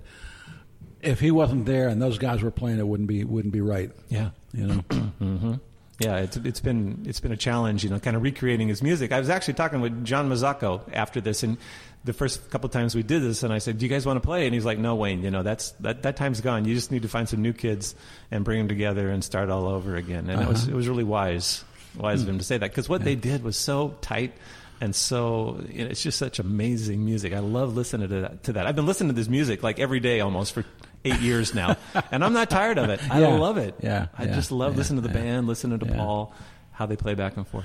If 1.00 1.19
he 1.19 1.31
wasn't 1.31 1.67
there 1.67 1.88
and 1.88 2.00
those 2.00 2.19
guys 2.19 2.43
were 2.43 2.52
playing, 2.52 2.79
it 2.79 2.87
wouldn't 2.87 3.09
be 3.09 3.25
wouldn't 3.25 3.52
be 3.52 3.61
right. 3.61 3.91
Yeah. 4.09 4.31
You 4.52 4.67
know. 4.67 4.75
hmm 5.19 5.55
Yeah, 5.99 6.19
it's 6.19 6.37
it's 6.37 6.61
been 6.61 7.05
it's 7.07 7.19
been 7.19 7.33
a 7.33 7.37
challenge, 7.37 7.83
you 7.83 7.91
know, 7.91 7.99
kind 7.99 8.17
of 8.17 8.23
recreating 8.23 8.69
his 8.69 8.83
music. 8.83 9.11
I 9.11 9.19
was 9.19 9.29
actually 9.29 9.55
talking 9.55 9.81
with 9.81 10.05
John 10.05 10.29
Mazzacco 10.29 10.83
after 10.93 11.21
this, 11.21 11.43
and 11.43 11.59
the 12.05 12.12
first 12.12 12.50
couple 12.50 12.69
times 12.69 12.95
we 12.95 13.02
did 13.02 13.23
this, 13.23 13.43
and 13.43 13.52
I 13.52 13.59
said, 13.59 13.79
"Do 13.79 13.87
you 13.87 13.91
guys 13.91 14.07
want 14.07 14.17
to 14.23 14.26
play?" 14.26 14.47
And 14.47 14.55
he's 14.55 14.64
like, 14.64 14.79
"No, 14.79 14.95
Wayne, 14.95 15.23
you 15.23 15.31
know, 15.31 15.43
that's 15.43 15.73
that 15.81 16.02
that 16.02 16.17
time's 16.17 16.41
gone. 16.41 16.64
You 16.64 16.75
just 16.75 16.93
need 16.93 17.02
to 17.02 17.09
find 17.09 17.29
some 17.29 17.43
new 17.43 17.52
kids 17.52 17.95
and 18.31 18.45
bring 18.45 18.59
them 18.59 18.69
together 18.69 19.09
and 19.11 19.25
start 19.25 19.50
all 19.50 19.67
over 19.67 19.97
again." 19.97 20.31
And 20.31 20.41
it 20.41 20.49
was 20.49 20.69
it 20.69 20.75
was 20.75 20.88
really 20.88 21.05
wise 21.05 21.64
wise 21.96 22.22
of 22.22 22.28
him 22.28 22.38
to 22.38 22.44
say 22.44 22.58
that 22.58 22.70
because 22.70 22.88
what 22.88 23.04
they 23.04 23.14
did 23.14 23.42
was 23.44 23.56
so 23.56 23.94
tight. 24.00 24.32
And 24.80 24.94
so 24.96 25.64
you 25.70 25.84
know, 25.84 25.90
it's 25.90 26.02
just 26.02 26.18
such 26.18 26.40
amazing 26.40 27.04
music. 27.04 27.32
I 27.32 27.38
love 27.38 27.76
listening 27.76 28.08
to 28.08 28.20
that, 28.22 28.42
to 28.44 28.52
that. 28.54 28.66
I've 28.66 28.75
been 28.75 28.87
listening 28.87 29.11
to 29.11 29.14
this 29.14 29.28
music 29.28 29.62
like 29.62 29.78
every 29.78 30.00
day 30.00 30.18
almost 30.20 30.52
for 30.52 30.64
eight 31.04 31.20
years 31.20 31.54
now, 31.54 31.76
and 32.11 32.25
I'm 32.25 32.32
not 32.32 32.50
tired 32.50 32.78
of 32.78 32.90
it. 32.90 33.00
I 33.08 33.20
Yeah. 33.20 33.28
love 33.28 33.58
it. 33.58 33.76
Yeah, 33.80 34.08
I 34.18 34.25
yeah, 34.25 34.34
just 34.34 34.50
love 34.50 34.72
yeah, 34.72 34.78
listening 34.78 35.02
to 35.02 35.08
the 35.08 35.14
yeah. 35.16 35.25
band, 35.25 35.46
listening 35.46 35.78
to 35.78 35.87
Yeah. 35.87 35.94
Paul, 35.96 36.34
how 36.72 36.87
they 36.87 36.96
play 36.96 37.14
back 37.14 37.37
and 37.37 37.46
forth. 37.46 37.64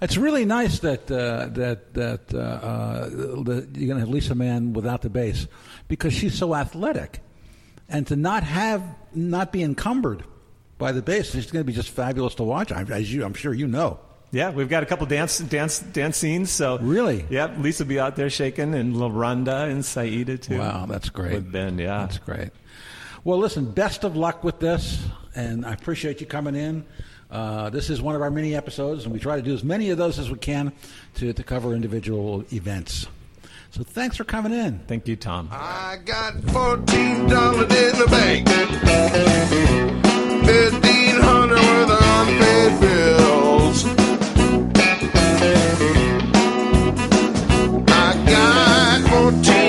It's 0.00 0.16
really 0.16 0.44
nice 0.44 0.78
that 0.80 1.10
uh, 1.10 1.46
that 1.54 1.94
that 1.94 2.32
uh, 2.32 2.38
uh, 2.38 3.08
that 3.08 3.68
you're 3.74 3.86
going 3.88 3.94
to 3.96 4.00
have 4.00 4.08
Lisa 4.08 4.36
Mann 4.36 4.74
without 4.74 5.02
the 5.02 5.10
bass 5.10 5.48
because 5.88 6.12
she's 6.12 6.36
so 6.38 6.54
athletic, 6.54 7.20
and 7.88 8.06
to 8.06 8.14
not 8.14 8.44
have 8.44 8.80
not 9.12 9.50
be 9.50 9.62
encumbered 9.64 10.22
by 10.84 10.92
the 10.92 11.00
bass 11.00 11.34
It's 11.34 11.50
going 11.50 11.64
to 11.64 11.66
be 11.66 11.72
just 11.72 11.88
fabulous 11.88 12.34
to 12.34 12.42
watch. 12.42 12.70
I- 12.70 12.82
As 12.82 13.10
you, 13.10 13.24
I'm 13.24 13.32
sure 13.32 13.54
you 13.54 13.66
know. 13.66 13.98
Yeah, 14.32 14.50
we've 14.50 14.68
got 14.68 14.82
a 14.82 14.86
couple 14.86 15.06
dance 15.06 15.38
dance 15.38 15.78
dance 15.78 16.18
scenes. 16.18 16.50
So 16.50 16.76
Really? 16.78 17.24
yeah, 17.30 17.54
Lisa 17.58 17.84
will 17.84 17.88
be 17.88 17.98
out 18.00 18.16
there 18.16 18.28
shaking, 18.28 18.74
and 18.74 18.94
LaRonda 18.96 19.70
and 19.70 19.82
Saeeda 19.82 20.38
too. 20.42 20.58
Wow, 20.58 20.84
that's 20.86 21.08
great. 21.08 21.32
With 21.32 21.50
Ben, 21.50 21.78
yeah. 21.78 22.00
That's 22.00 22.18
great. 22.18 22.50
Well, 23.22 23.38
listen, 23.38 23.70
best 23.70 24.04
of 24.04 24.14
luck 24.14 24.44
with 24.44 24.58
this, 24.58 24.98
and 25.34 25.64
I 25.64 25.72
appreciate 25.72 26.20
you 26.20 26.26
coming 26.26 26.54
in. 26.54 26.84
Uh, 27.30 27.70
this 27.70 27.88
is 27.88 28.02
one 28.02 28.14
of 28.14 28.20
our 28.20 28.30
mini 28.30 28.54
episodes, 28.54 29.04
and 29.04 29.12
we 29.14 29.18
try 29.20 29.36
to 29.36 29.42
do 29.42 29.54
as 29.54 29.64
many 29.64 29.88
of 29.90 29.96
those 29.96 30.18
as 30.18 30.30
we 30.30 30.36
can 30.38 30.70
to, 31.14 31.32
to 31.32 31.42
cover 31.42 31.72
individual 31.74 32.44
events. 32.52 33.06
So 33.70 33.82
thanks 33.84 34.16
for 34.18 34.24
coming 34.24 34.52
in. 34.52 34.80
Thank 34.86 35.08
you, 35.08 35.16
Tom. 35.16 35.48
I 35.50 35.96
got 36.04 36.34
fourteen 36.50 37.26
dollars 37.28 37.72
in 37.74 37.98
the 37.98 38.06
bank. 38.10 38.48
Fifteen 40.44 40.83
hundred 41.26 41.62
worth 41.68 41.90
of 41.90 42.02
unpaid 42.18 42.72
bills. 42.80 43.78
I 47.88 48.08
got 48.32 48.98
fourteen 49.10 49.63